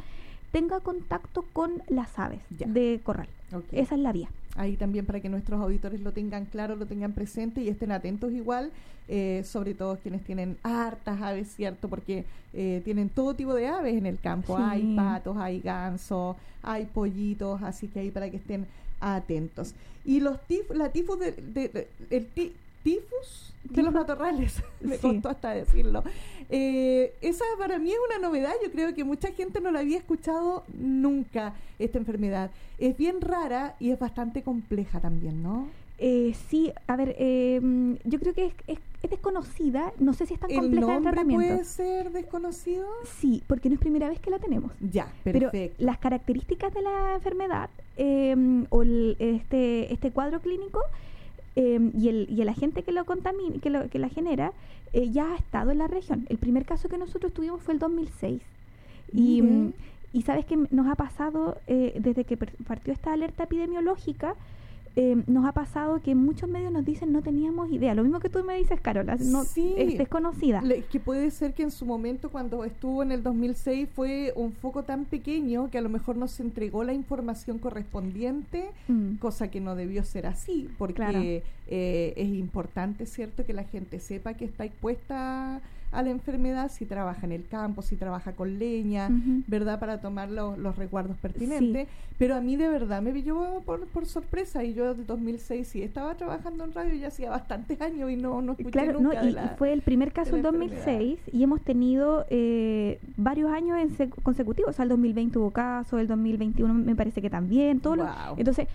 Tenga 0.51 0.79
contacto 0.79 1.45
con 1.53 1.83
las 1.87 2.17
aves 2.19 2.41
de 2.49 2.99
corral. 3.03 3.27
Esa 3.71 3.95
es 3.95 4.01
la 4.01 4.11
vía 4.11 4.29
ahí 4.57 4.75
también 4.75 5.05
para 5.05 5.19
que 5.19 5.29
nuestros 5.29 5.61
auditores 5.61 6.01
lo 6.01 6.11
tengan 6.11 6.45
claro, 6.45 6.75
lo 6.75 6.85
tengan 6.85 7.13
presente 7.13 7.61
y 7.61 7.69
estén 7.69 7.91
atentos 7.91 8.33
igual, 8.33 8.71
eh, 9.07 9.43
sobre 9.45 9.73
todo 9.73 9.97
quienes 9.97 10.23
tienen 10.23 10.57
hartas 10.63 11.21
aves, 11.21 11.53
¿cierto? 11.55 11.87
Porque 11.87 12.25
eh, 12.53 12.81
tienen 12.83 13.09
todo 13.09 13.35
tipo 13.35 13.53
de 13.53 13.67
aves 13.67 13.95
en 13.95 14.05
el 14.05 14.19
campo, 14.19 14.57
hay 14.57 14.95
patos, 14.95 15.37
hay 15.37 15.61
gansos, 15.61 16.35
hay 16.63 16.85
pollitos, 16.85 17.61
así 17.61 17.87
que 17.87 17.99
ahí 17.99 18.11
para 18.11 18.29
que 18.29 18.37
estén 18.37 18.65
atentos. 18.99 19.75
Y 20.03 20.19
los 20.19 20.41
tif 20.47 20.69
la 20.71 20.89
tifus 20.89 21.19
de, 21.19 21.87
el 22.09 22.25
tifus 22.83 23.53
de 23.63 23.83
los 23.83 23.93
matorrales, 23.93 24.63
me 24.81 24.97
costó 24.97 25.29
hasta 25.29 25.51
decirlo. 25.51 26.03
Eh, 26.49 27.13
esa 27.21 27.43
para 27.57 27.79
mí 27.79 27.91
es 27.91 27.97
una 28.09 28.27
novedad, 28.27 28.53
yo 28.63 28.71
creo 28.71 28.93
que 28.93 29.03
mucha 29.03 29.31
gente 29.33 29.59
no 29.59 29.71
la 29.71 29.79
había 29.79 29.97
escuchado 29.97 30.63
nunca, 30.77 31.53
esta 31.79 31.97
enfermedad. 31.97 32.51
Es 32.77 32.95
bien 32.95 33.21
rara 33.21 33.75
y 33.79 33.91
es 33.91 33.99
bastante 33.99 34.43
compleja 34.43 34.99
también, 34.99 35.43
¿no? 35.43 35.67
Eh, 35.99 36.35
sí, 36.49 36.71
a 36.85 36.95
ver, 36.95 37.15
eh, 37.17 37.59
yo 38.03 38.19
creo 38.19 38.33
que 38.33 38.45
es, 38.45 38.53
es, 38.67 38.79
desconocida, 39.09 39.93
no 39.99 40.13
sé 40.13 40.25
si 40.25 40.33
es 40.33 40.39
tan 40.39 40.53
compleja 40.53 40.97
el 40.97 41.03
tratamiento. 41.03 41.47
puede 41.47 41.63
ser 41.63 42.11
desconocido? 42.11 42.85
Sí, 43.19 43.41
porque 43.47 43.69
no 43.69 43.75
es 43.75 43.79
primera 43.79 44.09
vez 44.09 44.19
que 44.19 44.29
la 44.29 44.37
tenemos. 44.37 44.73
Ya, 44.79 45.05
perfecto. 45.23 45.49
Pero 45.51 45.73
las 45.77 45.97
características 45.97 46.73
de 46.73 46.81
la 46.81 47.15
enfermedad 47.15 47.69
o 48.69 48.83
este, 48.83 49.93
este 49.93 50.11
cuadro 50.11 50.41
clínico 50.41 50.81
Em, 51.59 51.91
y, 51.99 52.09
el, 52.09 52.27
y 52.29 52.43
el 52.43 52.49
agente 52.49 52.83
que 52.83 52.91
lo 52.91 53.03
contamina, 53.05 53.57
que, 53.59 53.71
lo, 53.71 53.89
que 53.89 53.97
la 53.97 54.09
genera, 54.09 54.53
eh, 54.93 55.09
ya 55.09 55.33
ha 55.33 55.35
estado 55.35 55.71
en 55.71 55.79
la 55.79 55.87
región. 55.87 56.27
El 56.29 56.37
primer 56.37 56.65
caso 56.65 56.87
que 56.87 56.99
nosotros 56.99 57.33
tuvimos 57.33 57.63
fue 57.63 57.73
el 57.73 57.79
2006. 57.79 58.43
Y, 59.11 59.41
mm, 59.41 59.73
Y 60.13 60.21
sabes 60.21 60.45
que 60.45 60.55
nos 60.69 60.87
ha 60.87 60.95
pasado 60.95 61.57
eh, 61.65 61.95
desde 61.99 62.25
que 62.25 62.37
partió 62.37 62.93
esta 62.93 63.11
alerta 63.11 63.43
epidemiológica, 63.45 64.35
eh, 64.99 65.15
nos 65.27 65.45
ha 65.45 65.51
pasado 65.51 66.01
que 66.01 66.15
muchos 66.15 66.49
medios 66.49 66.71
nos 66.71 66.83
dicen 66.83 67.11
no 67.11 67.21
teníamos 67.21 67.71
idea. 67.71 67.93
Lo 67.93 68.01
mismo 68.01 68.19
que 68.19 68.29
tú 68.29 68.43
me 68.43 68.57
dices, 68.57 68.81
Carola, 68.81 69.15
no, 69.19 69.43
es 69.43 69.95
desconocida. 69.95 70.63
que 70.89 70.99
puede 70.99 71.29
ser 71.29 71.53
que 71.53 71.61
en 71.61 71.69
su 71.69 71.85
momento, 71.85 72.31
cuando 72.31 72.63
estuvo 72.65 73.03
en 73.03 73.11
el 73.11 73.21
2006, 73.21 73.89
fue 73.93 74.33
un 74.35 74.53
foco 74.53 74.81
tan 74.81 75.05
pequeño 75.05 75.69
que 75.69 75.77
a 75.77 75.81
lo 75.81 75.89
mejor 75.89 76.17
no 76.17 76.27
se 76.27 76.41
entregó 76.41 76.83
la 76.83 76.93
información 76.93 77.59
correspondiente, 77.59 78.71
mm. 78.87 79.17
cosa 79.17 79.51
que 79.51 79.61
no 79.61 79.75
debió 79.75 80.03
ser 80.03 80.25
así, 80.25 80.67
porque 80.79 81.43
eh, 81.67 82.13
es 82.17 82.29
importante, 82.29 83.05
¿cierto?, 83.05 83.45
que 83.45 83.53
la 83.53 83.65
gente 83.65 83.99
sepa 83.99 84.33
que 84.33 84.45
está 84.45 84.65
expuesta 84.65 85.61
a 85.91 86.03
la 86.03 86.09
enfermedad 86.09 86.69
si 86.71 86.85
trabaja 86.85 87.25
en 87.25 87.31
el 87.31 87.47
campo, 87.47 87.81
si 87.81 87.95
trabaja 87.95 88.33
con 88.33 88.59
leña, 88.59 89.09
¿verdad? 89.47 89.79
Para 89.79 90.01
tomar 90.01 90.29
los, 90.29 90.57
los 90.57 90.75
recuerdos 90.75 91.17
pertinentes. 91.17 91.87
Pero 92.17 92.35
a 92.35 92.41
mí 92.41 92.55
de 92.55 92.67
verdad 92.67 93.01
me 93.01 93.11
pilló 93.11 93.61
por, 93.65 93.87
por 93.87 94.05
sorpresa 94.05 94.63
y 94.63 94.73
yo 94.73 94.93
del 94.93 95.05
2006 95.05 95.67
sí 95.67 95.81
estaba 95.83 96.15
trabajando 96.15 96.63
en 96.63 96.73
radio 96.73 96.95
ya 96.95 97.07
hacía 97.07 97.29
bastantes 97.29 97.79
años 97.79 98.09
y 98.09 98.15
no, 98.15 98.41
no 98.41 98.53
escuché 98.53 98.71
claro, 98.71 98.99
nunca 98.99 99.21
no, 99.21 99.29
y, 99.29 99.35
fue 99.57 99.71
el 99.71 99.81
primer 99.81 100.11
caso 100.11 100.35
en 100.35 100.41
2006 100.41 101.19
y 101.31 101.43
hemos 101.43 101.61
tenido 101.61 102.25
eh, 102.29 102.99
varios 103.15 103.51
años 103.51 103.77
en 103.77 104.09
consecutivos. 104.09 104.71
O 104.71 104.73
sea, 104.73 104.83
el 104.83 104.89
2020 104.89 105.37
hubo 105.39 105.51
caso, 105.51 105.99
el 105.99 106.07
2021 106.07 106.73
me 106.73 106.95
parece 106.95 107.21
que 107.21 107.29
también. 107.29 107.79
Todo 107.79 108.07
entonces 108.37 108.67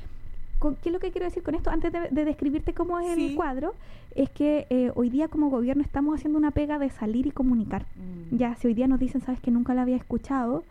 ¿Qué 0.83 0.89
es 0.89 0.93
lo 0.93 1.01
que 1.01 1.11
quiero 1.11 1.27
decir 1.27 1.43
con 1.43 1.55
esto? 1.55 1.71
Antes 1.71 1.93
de, 1.93 2.25
describirte 2.25 2.73
cómo 2.73 2.99
es 2.99 3.17
el 3.17 3.35
cuadro, 3.35 3.75
es 4.15 4.31
que 4.31 4.67
eh, 4.71 4.93
hoy 4.95 5.11
día 5.11 5.29
como 5.29 5.51
gobierno 5.51 5.83
estamos 5.83 6.15
haciendo 6.15 6.39
una 6.39 6.51
pega 6.53 6.79
de 6.79 6.91
salir 6.91 7.27
y 7.27 7.31
comunicar. 7.31 7.87
Mm. 7.97 8.37
Ya, 8.37 8.55
si 8.55 8.69
hoy 8.69 8.75
día 8.75 8.87
nos 8.87 9.01
dicen, 9.01 9.21
sabes 9.21 9.41
que 9.41 9.51
nunca 9.51 9.75
la 9.75 9.83
había 9.83 9.97
escuchado, 9.97 10.65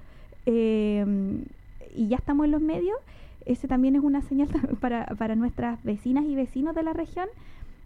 eh, 0.46 1.06
y 1.94 2.08
ya 2.08 2.18
estamos 2.18 2.46
en 2.46 2.52
los 2.52 2.62
medios, 2.62 2.98
ese 3.46 3.68
también 3.68 3.96
es 3.96 4.04
una 4.04 4.22
señal 4.22 4.48
para, 4.80 5.06
para 5.18 5.36
nuestras 5.36 5.84
vecinas 5.84 6.26
y 6.26 6.36
vecinos 6.36 6.76
de 6.76 6.84
la 6.84 6.94
región 6.94 7.28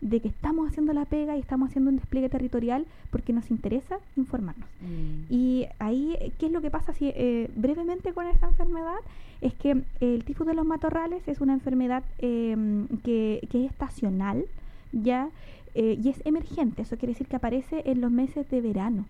de 0.01 0.19
que 0.19 0.27
estamos 0.27 0.67
haciendo 0.67 0.93
la 0.93 1.05
pega 1.05 1.35
y 1.35 1.39
estamos 1.39 1.69
haciendo 1.69 1.89
un 1.89 1.97
despliegue 1.97 2.29
territorial 2.29 2.85
porque 3.11 3.33
nos 3.33 3.49
interesa 3.49 3.97
informarnos. 4.15 4.67
Mm. 4.81 5.33
Y 5.33 5.65
ahí, 5.79 6.15
¿qué 6.37 6.47
es 6.47 6.51
lo 6.51 6.61
que 6.61 6.69
pasa 6.69 6.93
si 6.93 7.09
eh, 7.15 7.49
brevemente 7.55 8.13
con 8.13 8.27
esta 8.27 8.47
enfermedad? 8.47 8.99
Es 9.41 9.53
que 9.53 9.83
el 9.99 10.23
tifus 10.23 10.47
de 10.47 10.53
los 10.53 10.65
matorrales 10.65 11.27
es 11.27 11.41
una 11.41 11.53
enfermedad 11.53 12.03
em, 12.19 12.87
que, 13.03 13.39
es 13.41 13.71
estacional, 13.71 14.45
¿ya? 14.91 15.29
Eh, 15.75 15.99
y 16.01 16.09
es 16.09 16.21
emergente, 16.25 16.83
eso 16.83 16.97
quiere 16.97 17.13
decir 17.13 17.27
que 17.27 17.35
aparece 17.35 17.83
en 17.85 18.01
los 18.01 18.11
meses 18.11 18.49
de 18.49 18.61
verano 18.61 19.05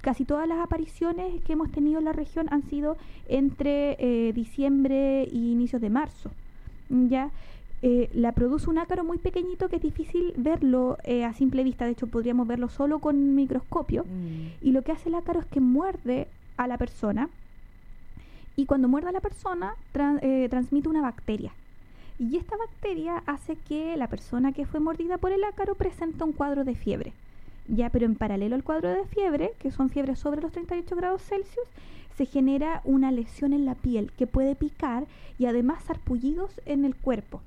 casi 0.00 0.24
todas 0.24 0.48
las 0.48 0.60
apariciones 0.60 1.42
que 1.42 1.52
hemos 1.52 1.70
tenido 1.70 1.98
en 1.98 2.06
la 2.06 2.12
región 2.14 2.46
han 2.50 2.62
sido 2.70 2.96
entre 3.28 3.96
eh, 3.98 4.32
diciembre 4.32 5.28
y 5.30 5.52
inicios 5.52 5.82
de 5.82 5.90
marzo. 5.90 6.30
¿ya? 6.88 7.30
Eh, 7.86 8.08
la 8.14 8.32
produce 8.32 8.70
un 8.70 8.78
ácaro 8.78 9.04
muy 9.04 9.18
pequeñito 9.18 9.68
que 9.68 9.76
es 9.76 9.82
difícil 9.82 10.32
verlo 10.38 10.96
eh, 11.04 11.22
a 11.22 11.34
simple 11.34 11.62
vista. 11.62 11.84
De 11.84 11.90
hecho, 11.90 12.06
podríamos 12.06 12.48
verlo 12.48 12.70
solo 12.70 12.98
con 12.98 13.34
microscopio. 13.34 14.04
Mm. 14.04 14.66
Y 14.66 14.72
lo 14.72 14.80
que 14.80 14.92
hace 14.92 15.10
el 15.10 15.16
ácaro 15.16 15.40
es 15.40 15.46
que 15.46 15.60
muerde 15.60 16.26
a 16.56 16.66
la 16.66 16.78
persona. 16.78 17.28
Y 18.56 18.64
cuando 18.64 18.88
muerde 18.88 19.10
a 19.10 19.12
la 19.12 19.20
persona, 19.20 19.74
eh, 20.22 20.46
transmite 20.48 20.88
una 20.88 21.02
bacteria. 21.02 21.52
Y 22.18 22.38
esta 22.38 22.56
bacteria 22.56 23.22
hace 23.26 23.56
que 23.56 23.98
la 23.98 24.08
persona 24.08 24.52
que 24.52 24.64
fue 24.64 24.80
mordida 24.80 25.18
por 25.18 25.32
el 25.32 25.44
ácaro 25.44 25.74
presente 25.74 26.24
un 26.24 26.32
cuadro 26.32 26.64
de 26.64 26.76
fiebre. 26.76 27.12
Ya, 27.68 27.90
pero 27.90 28.06
en 28.06 28.14
paralelo 28.14 28.54
al 28.54 28.64
cuadro 28.64 28.88
de 28.88 29.04
fiebre, 29.04 29.52
que 29.58 29.70
son 29.70 29.90
fiebres 29.90 30.18
sobre 30.18 30.40
los 30.40 30.52
38 30.52 30.96
grados 30.96 31.20
Celsius, 31.20 31.68
se 32.16 32.24
genera 32.24 32.80
una 32.84 33.12
lesión 33.12 33.52
en 33.52 33.66
la 33.66 33.74
piel 33.74 34.10
que 34.12 34.26
puede 34.26 34.54
picar 34.54 35.04
y 35.38 35.44
además 35.44 35.84
sarpullidos 35.84 36.62
en 36.64 36.86
el 36.86 36.94
cuerpo. 36.94 37.42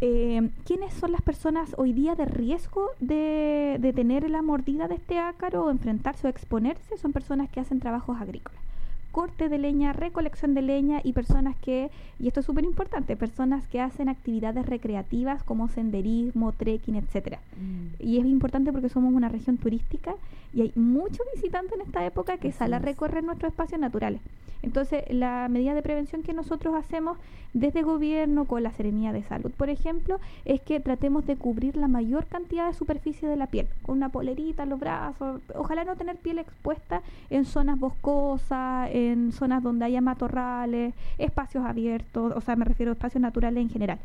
Eh, 0.00 0.50
¿quiénes 0.64 0.94
son 0.94 1.12
las 1.12 1.22
personas 1.22 1.74
hoy 1.76 1.92
día 1.92 2.14
de 2.14 2.24
riesgo 2.24 2.90
de, 3.00 3.78
de 3.80 3.92
tener 3.92 4.28
la 4.30 4.42
mordida 4.42 4.86
de 4.86 4.94
este 4.94 5.18
ácaro 5.18 5.64
o 5.64 5.70
enfrentarse 5.70 6.26
o 6.26 6.30
exponerse? 6.30 6.96
Son 6.98 7.12
personas 7.12 7.48
que 7.50 7.60
hacen 7.60 7.80
trabajos 7.80 8.20
agrícolas 8.20 8.62
corte 9.10 9.48
de 9.48 9.58
leña, 9.58 9.92
recolección 9.92 10.54
de 10.54 10.62
leña 10.62 11.00
y 11.02 11.12
personas 11.12 11.56
que, 11.56 11.90
y 12.18 12.28
esto 12.28 12.40
es 12.40 12.46
súper 12.46 12.64
importante, 12.64 13.16
personas 13.16 13.66
que 13.66 13.80
hacen 13.80 14.08
actividades 14.08 14.66
recreativas 14.66 15.42
como 15.42 15.68
senderismo, 15.68 16.52
trekking, 16.52 16.96
etcétera. 16.96 17.40
Mm. 17.56 18.02
Y 18.02 18.18
es 18.18 18.26
importante 18.26 18.72
porque 18.72 18.88
somos 18.88 19.14
una 19.14 19.28
región 19.28 19.56
turística 19.56 20.14
y 20.52 20.62
hay 20.62 20.72
muchos 20.74 21.26
visitantes 21.34 21.74
en 21.74 21.82
esta 21.82 22.04
época 22.04 22.38
que 22.38 22.52
salen 22.52 22.74
a 22.74 22.78
recorrer 22.78 23.24
nuestros 23.24 23.52
espacios 23.52 23.80
naturales. 23.80 24.20
Entonces, 24.62 25.04
la 25.10 25.48
medida 25.48 25.74
de 25.74 25.82
prevención 25.82 26.22
que 26.22 26.32
nosotros 26.32 26.74
hacemos 26.74 27.18
desde 27.54 27.82
gobierno 27.82 28.44
con 28.44 28.62
la 28.62 28.72
Serenía 28.72 29.12
de 29.12 29.22
Salud, 29.22 29.50
por 29.52 29.70
ejemplo, 29.70 30.18
es 30.44 30.60
que 30.60 30.80
tratemos 30.80 31.26
de 31.26 31.36
cubrir 31.36 31.76
la 31.76 31.88
mayor 31.88 32.26
cantidad 32.26 32.66
de 32.66 32.74
superficie 32.74 33.28
de 33.28 33.36
la 33.36 33.46
piel, 33.46 33.68
con 33.82 33.96
una 33.96 34.10
polerita 34.10 34.64
en 34.64 34.70
los 34.70 34.80
brazos, 34.80 35.40
ojalá 35.54 35.84
no 35.84 35.96
tener 35.96 36.16
piel 36.16 36.38
expuesta 36.38 37.02
en 37.30 37.44
zonas 37.44 37.78
boscosas, 37.78 38.90
en 38.98 39.32
zonas 39.32 39.62
donde 39.62 39.84
haya 39.84 40.00
matorrales, 40.00 40.94
espacios 41.18 41.64
abiertos, 41.64 42.32
o 42.34 42.40
sea, 42.40 42.56
me 42.56 42.64
refiero 42.64 42.92
a 42.92 42.94
espacios 42.94 43.22
naturales 43.22 43.62
en 43.62 43.70
general. 43.70 43.98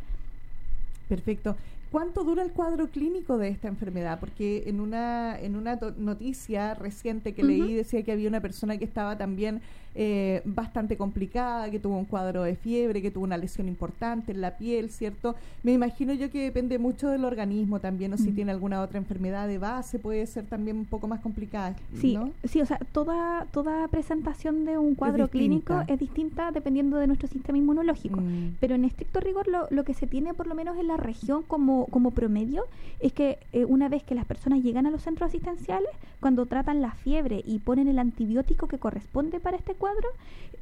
Perfecto. 1.08 1.56
¿Cuánto 1.94 2.24
dura 2.24 2.42
el 2.42 2.52
cuadro 2.52 2.90
clínico 2.90 3.38
de 3.38 3.50
esta 3.50 3.68
enfermedad? 3.68 4.20
Porque 4.20 4.64
en 4.66 4.80
una, 4.80 5.40
en 5.40 5.56
una 5.56 5.78
noticia 5.96 6.74
reciente 6.74 7.36
que 7.36 7.44
leí 7.44 7.72
decía 7.76 8.02
que 8.02 8.12
había 8.12 8.28
una 8.28 8.42
persona 8.42 8.78
que 8.78 8.84
estaba 8.84 9.16
también 9.16 9.62
eh, 9.94 10.42
bastante 10.44 10.98
complicada, 10.98 11.70
que 11.70 11.78
tuvo 11.78 11.96
un 11.96 12.06
cuadro 12.06 12.42
de 12.42 12.56
fiebre, 12.56 13.00
que 13.00 13.12
tuvo 13.12 13.26
una 13.26 13.38
lesión 13.38 13.68
importante 13.68 14.32
en 14.32 14.42
la 14.42 14.58
piel, 14.58 14.90
¿cierto? 14.90 15.36
Me 15.62 15.72
imagino 15.72 16.14
yo 16.14 16.32
que 16.32 16.42
depende 16.42 16.80
mucho 16.80 17.10
del 17.10 17.26
organismo 17.26 17.80
también, 17.80 18.12
o 18.14 18.18
si 18.18 18.32
tiene 18.32 18.52
alguna 18.52 18.82
otra 18.82 18.98
enfermedad 18.98 19.48
de 19.48 19.60
base, 19.60 20.00
puede 20.00 20.26
ser 20.26 20.48
también 20.48 20.78
un 20.78 20.86
poco 20.86 21.08
más 21.08 21.20
complicada. 21.20 21.76
Sí, 21.94 22.18
sí, 22.44 22.60
o 22.60 22.66
sea, 22.66 22.80
toda, 22.92 23.46
toda 23.52 23.88
presentación 23.88 24.66
de 24.66 24.80
un 24.80 24.96
cuadro 24.96 25.28
clínico 25.28 25.84
es 25.88 26.00
distinta 26.00 26.50
dependiendo 26.50 26.98
de 26.98 27.06
nuestro 27.06 27.28
sistema 27.28 27.60
inmunológico. 27.60 28.20
Mm. 28.20 28.56
Pero 28.60 28.74
en 28.74 28.86
estricto 28.86 29.20
rigor, 29.20 29.48
lo, 29.48 29.68
lo 29.70 29.84
que 29.84 29.94
se 29.94 30.08
tiene 30.08 30.34
por 30.34 30.48
lo 30.48 30.56
menos 30.56 30.76
en 30.80 30.88
la 30.88 30.98
región 30.98 31.44
como 31.44 31.83
como, 31.92 32.12
promedio 32.12 32.66
es 33.00 33.14
que 33.14 33.40
eh, 33.52 33.66
una 33.66 33.90
vez 33.90 34.04
que 34.04 34.16
las 34.16 34.26
personas 34.26 34.64
llegan 34.64 34.86
a 34.86 34.92
los 34.92 35.04
centros 35.04 35.30
asistenciales, 35.30 35.90
cuando 36.20 36.46
tratan 36.46 36.82
la 36.82 36.92
fiebre 36.92 37.42
y 37.46 37.60
ponen 37.60 37.88
el 37.88 38.00
antibiótico 38.00 38.68
que 38.68 38.80
corresponde 38.80 39.40
para 39.40 39.58
este 39.58 39.76
cuadro, 39.76 40.08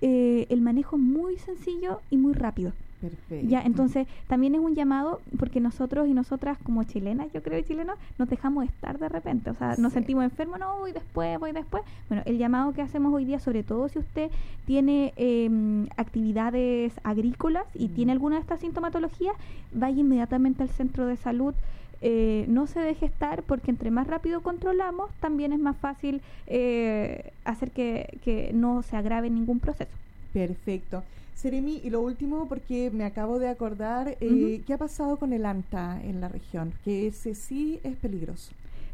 eh, 0.01 0.47
el 0.49 0.61
manejo 0.61 0.95
es 0.95 1.01
muy 1.01 1.37
sencillo 1.37 2.01
y 2.09 2.17
muy 2.17 2.33
rápido. 2.33 2.73
Perfecto. 3.01 3.47
Ya, 3.47 3.61
entonces 3.61 4.07
también 4.27 4.53
es 4.53 4.61
un 4.61 4.75
llamado 4.75 5.21
porque 5.39 5.59
nosotros 5.59 6.07
y 6.07 6.13
nosotras 6.13 6.59
como 6.63 6.83
chilenas, 6.83 7.33
yo 7.33 7.41
creo 7.41 7.57
y 7.57 7.63
chilenos, 7.63 7.97
nos 8.19 8.29
dejamos 8.29 8.65
estar 8.65 8.99
de 8.99 9.09
repente, 9.09 9.49
o 9.49 9.55
sea, 9.55 9.75
nos 9.77 9.93
sentimos 9.93 10.23
enfermos, 10.23 10.59
no, 10.59 10.77
voy 10.77 10.91
después, 10.91 11.39
voy 11.39 11.51
después. 11.51 11.83
Bueno, 12.09 12.21
el 12.27 12.37
llamado 12.37 12.73
que 12.73 12.83
hacemos 12.83 13.11
hoy 13.11 13.25
día, 13.25 13.39
sobre 13.39 13.63
todo 13.63 13.89
si 13.89 13.97
usted 13.97 14.29
tiene 14.65 15.13
em, 15.15 15.87
actividades 15.97 16.93
agrícolas 17.03 17.65
y 17.73 17.87
tiene 17.87 18.11
alguna 18.11 18.35
de 18.35 18.41
estas 18.41 18.59
sintomatologías, 18.59 19.35
vaya 19.73 19.99
inmediatamente 19.99 20.61
al 20.61 20.69
centro 20.69 21.07
de 21.07 21.17
salud. 21.17 21.55
Eh, 22.03 22.45
no 22.47 22.65
se 22.67 22.79
deje 22.79 23.05
estar 23.05 23.43
porque 23.43 23.71
entre 23.71 23.91
más 23.91 24.07
rápido 24.07 24.41
controlamos, 24.41 25.11
también 25.19 25.53
es 25.53 25.59
más 25.59 25.77
fácil 25.77 26.21
eh, 26.47 27.31
hacer 27.45 27.71
que, 27.71 28.19
que 28.23 28.51
no 28.53 28.83
se 28.83 28.95
agrave 28.95 29.29
ningún 29.29 29.59
proceso. 29.59 29.91
Perfecto. 30.33 31.03
Seremi, 31.35 31.81
y 31.83 31.89
lo 31.89 32.01
último, 32.01 32.47
porque 32.47 32.91
me 32.91 33.03
acabo 33.03 33.39
de 33.39 33.47
acordar, 33.47 34.17
eh, 34.21 34.61
¿qué 34.65 34.73
ha 34.73 34.77
pasado 34.77 35.17
con 35.17 35.33
el 35.33 35.45
ANTA 35.45 35.99
en 36.03 36.21
la 36.21 36.27
región? 36.27 36.73
Que 36.83 37.07
ese 37.07 37.33
sí 37.33 37.79
es 37.83 37.95
peligroso. 37.95 38.51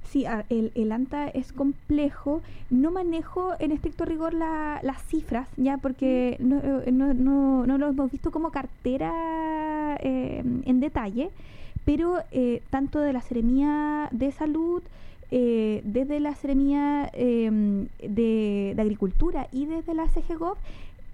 Sí, 0.09 0.25
el, 0.47 0.71
el, 0.75 0.93
ANTA 0.93 1.27
es 1.27 1.51
complejo. 1.51 2.41
No 2.69 2.91
manejo 2.91 3.51
en 3.59 3.73
estricto 3.73 4.05
rigor 4.05 4.33
las 4.33 5.03
cifras, 5.07 5.49
ya, 5.57 5.77
porque 5.77 6.37
no, 6.39 6.59
eh, 6.59 6.91
no, 6.91 7.13
no, 7.13 7.65
no, 7.65 7.77
lo 7.77 7.89
hemos 7.89 8.09
visto 8.09 8.31
como 8.31 8.51
cartera 8.51 9.97
eh, 9.99 10.41
en 10.65 10.79
detalle, 10.79 11.29
pero 11.83 12.19
tanto 12.69 12.99
de 12.99 13.11
la 13.11 13.21
Seremía 13.21 14.07
de 14.11 14.31
Salud, 14.31 14.81
desde 15.29 16.19
la 16.21 16.35
Seremía 16.35 17.11
de, 17.13 17.87
de, 18.01 18.81
Agricultura 18.81 19.47
y 19.51 19.65
desde 19.65 19.93
la 19.93 20.07
CGGOV, 20.07 20.57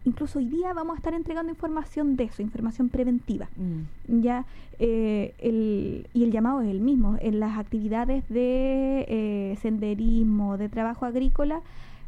incluso 0.06 0.40
hoy 0.40 0.46
día 0.46 0.74
vamos 0.74 0.96
a 0.96 0.98
estar 0.98 1.14
entregando 1.14 1.52
información 1.52 2.16
de 2.16 2.26
eso, 2.26 2.42
información 2.42 2.90
preventiva. 2.90 3.50
Mm. 3.56 4.22
Ya 4.22 4.46
eh, 4.80 5.34
el, 5.40 6.08
y 6.14 6.24
el 6.24 6.32
llamado 6.32 6.62
es 6.62 6.70
el 6.70 6.80
mismo. 6.80 7.18
En 7.22 7.40
las 7.40 7.58
actividades 7.58 8.28
de 8.30 9.06
eh, 9.08 9.58
senderismo, 9.62 10.58
de 10.58 10.70
trabajo 10.70 11.06
agrícola, 11.06 11.62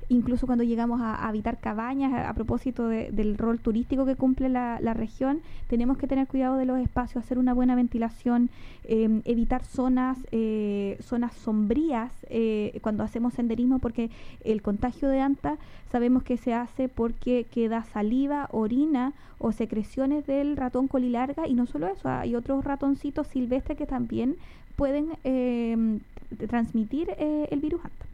incluso 0.10 0.46
cuando 0.46 0.64
llegamos 0.64 1.02
a, 1.02 1.28
habitar 1.28 1.60
cabañas, 1.60 2.14
a, 2.14 2.34
propósito 2.34 2.88
del 2.88 3.38
rol 3.38 3.60
turístico 3.60 4.06
que 4.06 4.16
cumple 4.16 4.50
la, 4.50 4.94
región, 4.94 5.42
tenemos 5.68 5.98
que 5.98 6.08
tener 6.08 6.28
cuidado 6.28 6.58
de 6.58 6.66
los 6.66 6.80
espacios, 6.80 7.24
hacer 7.24 7.38
una 7.38 7.54
buena 7.54 7.76
ventilación, 7.76 8.50
em, 8.84 9.22
evitar 9.26 9.64
zonas, 9.64 10.18
eh, 10.32 10.98
zonas 11.02 11.34
sombrías 11.34 12.12
eh, 12.30 12.78
cuando 12.82 13.04
hacemos 13.04 13.34
senderismo, 13.34 13.80
porque 13.80 14.10
el 14.44 14.62
contagio 14.62 15.10
de 15.10 15.22
anta 15.22 15.58
sabemos 15.92 16.24
que 16.24 16.38
se 16.38 16.54
hace 16.54 16.88
porque 16.88 17.46
queda 17.52 17.84
saliva, 17.84 18.48
orina 18.52 19.14
o 19.40 19.52
secreciones 19.52 20.26
del 20.26 20.58
ratón 20.58 20.88
colilarga 20.88 21.48
y 21.48 21.54
no 21.54 21.66
solo 21.66 21.88
eso, 21.88 22.10
hay 22.10 22.36
otros 22.36 22.64
ratoncitos 22.64 23.28
silvestres 23.28 23.78
que 23.78 23.86
también 23.86 24.36
pueden 24.76 25.10
em, 25.24 26.00
transmitir 26.48 27.10
eh, 27.18 27.48
el 27.52 27.60
virus 27.60 27.84
anta. 27.84 28.06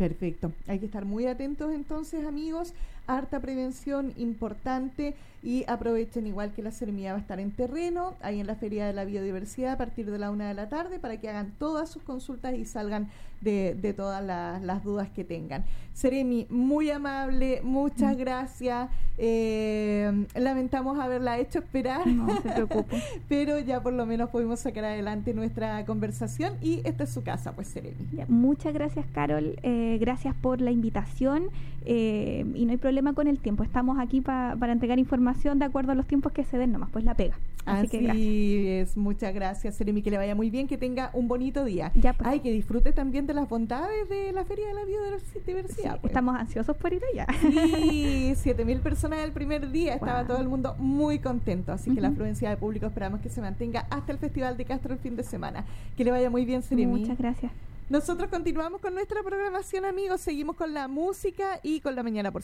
Perfecto. 0.00 0.54
Hay 0.66 0.78
que 0.78 0.86
estar 0.86 1.04
muy 1.04 1.26
atentos 1.26 1.70
entonces, 1.74 2.24
amigos. 2.24 2.72
Harta 3.06 3.38
prevención 3.38 4.14
importante 4.16 5.14
y 5.42 5.64
aprovechen 5.68 6.26
igual 6.26 6.52
que 6.52 6.62
la 6.62 6.70
Sermía 6.70 7.12
va 7.12 7.18
a 7.18 7.20
estar 7.20 7.40
en 7.40 7.50
terreno, 7.50 8.14
ahí 8.20 8.40
en 8.40 8.46
la 8.46 8.56
Feria 8.56 8.86
de 8.86 8.92
la 8.92 9.04
Biodiversidad 9.04 9.72
a 9.72 9.78
partir 9.78 10.10
de 10.10 10.18
la 10.18 10.30
una 10.30 10.48
de 10.48 10.54
la 10.54 10.68
tarde 10.68 10.98
para 10.98 11.18
que 11.18 11.28
hagan 11.28 11.52
todas 11.58 11.88
sus 11.88 12.02
consultas 12.02 12.54
y 12.54 12.66
salgan 12.66 13.08
de, 13.40 13.74
de 13.80 13.94
todas 13.94 14.22
las 14.22 14.84
dudas 14.84 15.08
que 15.08 15.24
tengan. 15.24 15.64
Seremi, 15.94 16.46
muy 16.50 16.90
amable, 16.90 17.60
muchas 17.62 18.16
mm. 18.16 18.18
gracias. 18.18 18.90
Eh, 19.16 20.26
lamentamos 20.34 20.98
haberla 20.98 21.38
hecho 21.38 21.60
esperar. 21.60 22.06
No 22.06 22.40
se 22.40 22.50
preocupe. 22.50 23.02
pero 23.28 23.58
ya 23.58 23.82
por 23.82 23.94
lo 23.94 24.04
menos 24.04 24.28
pudimos 24.28 24.60
sacar 24.60 24.84
adelante 24.84 25.32
nuestra 25.32 25.84
conversación 25.86 26.54
y 26.60 26.82
esta 26.84 27.04
es 27.04 27.10
su 27.10 27.22
casa, 27.22 27.52
pues 27.52 27.68
Seremi. 27.68 27.96
muchas 28.28 28.74
gracias, 28.74 29.06
Carol. 29.12 29.56
Eh, 29.62 29.96
gracias 30.00 30.34
por 30.34 30.60
la 30.60 30.70
invitación 30.70 31.44
eh, 31.86 32.44
y 32.54 32.66
no 32.66 32.72
hay 32.72 32.78
problema 32.78 33.14
con 33.14 33.26
el 33.26 33.38
tiempo. 33.38 33.62
Estamos 33.62 33.98
aquí 33.98 34.20
para 34.20 34.72
entregar 34.72 34.98
información 34.98 35.29
de 35.32 35.64
acuerdo 35.64 35.92
a 35.92 35.94
los 35.94 36.06
tiempos 36.06 36.32
que 36.32 36.44
se 36.44 36.58
den, 36.58 36.72
nomás 36.72 36.90
pues 36.90 37.04
la 37.04 37.14
pega. 37.14 37.36
Así, 37.66 37.88
que 37.88 38.00
gracias. 38.00 38.90
es, 38.90 38.96
muchas 38.96 39.34
gracias, 39.34 39.76
Seremi, 39.76 40.02
que 40.02 40.10
le 40.10 40.16
vaya 40.16 40.34
muy 40.34 40.50
bien, 40.50 40.66
que 40.66 40.78
tenga 40.78 41.10
un 41.12 41.28
bonito 41.28 41.64
día. 41.64 41.92
Ya, 41.94 42.14
pues. 42.14 42.28
Ay, 42.28 42.40
que 42.40 42.50
disfrute 42.50 42.92
también 42.92 43.26
de 43.26 43.34
las 43.34 43.48
bondades 43.48 44.08
de 44.08 44.32
la 44.32 44.44
Feria 44.44 44.68
de 44.68 44.74
la 44.74 44.84
Biodiversidad. 44.84 46.00
Pues. 46.00 46.10
Estamos 46.10 46.36
ansiosos 46.36 46.76
por 46.76 46.92
ir 46.92 47.02
allá. 47.12 47.26
Sí, 47.40 48.32
7.000 48.44 48.80
personas 48.80 49.20
el 49.20 49.32
primer 49.32 49.70
día, 49.70 49.94
estaba 49.94 50.26
todo 50.26 50.38
el 50.38 50.48
mundo 50.48 50.74
muy 50.78 51.18
contento, 51.18 51.72
así 51.72 51.94
que 51.94 52.00
la 52.00 52.08
afluencia 52.08 52.48
de 52.48 52.56
público 52.56 52.86
esperamos 52.86 53.20
que 53.20 53.28
se 53.28 53.40
mantenga 53.40 53.86
hasta 53.90 54.12
el 54.12 54.18
Festival 54.18 54.56
de 54.56 54.64
Castro 54.64 54.94
el 54.94 54.98
fin 54.98 55.16
de 55.16 55.22
semana. 55.22 55.64
Que 55.96 56.04
le 56.04 56.10
vaya 56.10 56.30
muy 56.30 56.44
bien, 56.44 56.62
Seremi. 56.62 56.98
Muchas 56.98 57.18
gracias. 57.18 57.52
Nosotros 57.90 58.30
continuamos 58.30 58.80
con 58.80 58.94
nuestra 58.94 59.20
programación, 59.24 59.84
amigos. 59.84 60.20
Seguimos 60.20 60.54
con 60.54 60.72
la 60.72 60.86
música 60.86 61.58
y 61.64 61.80
con 61.80 61.96
la 61.96 62.04
mañana 62.04 62.30
por 62.30 62.38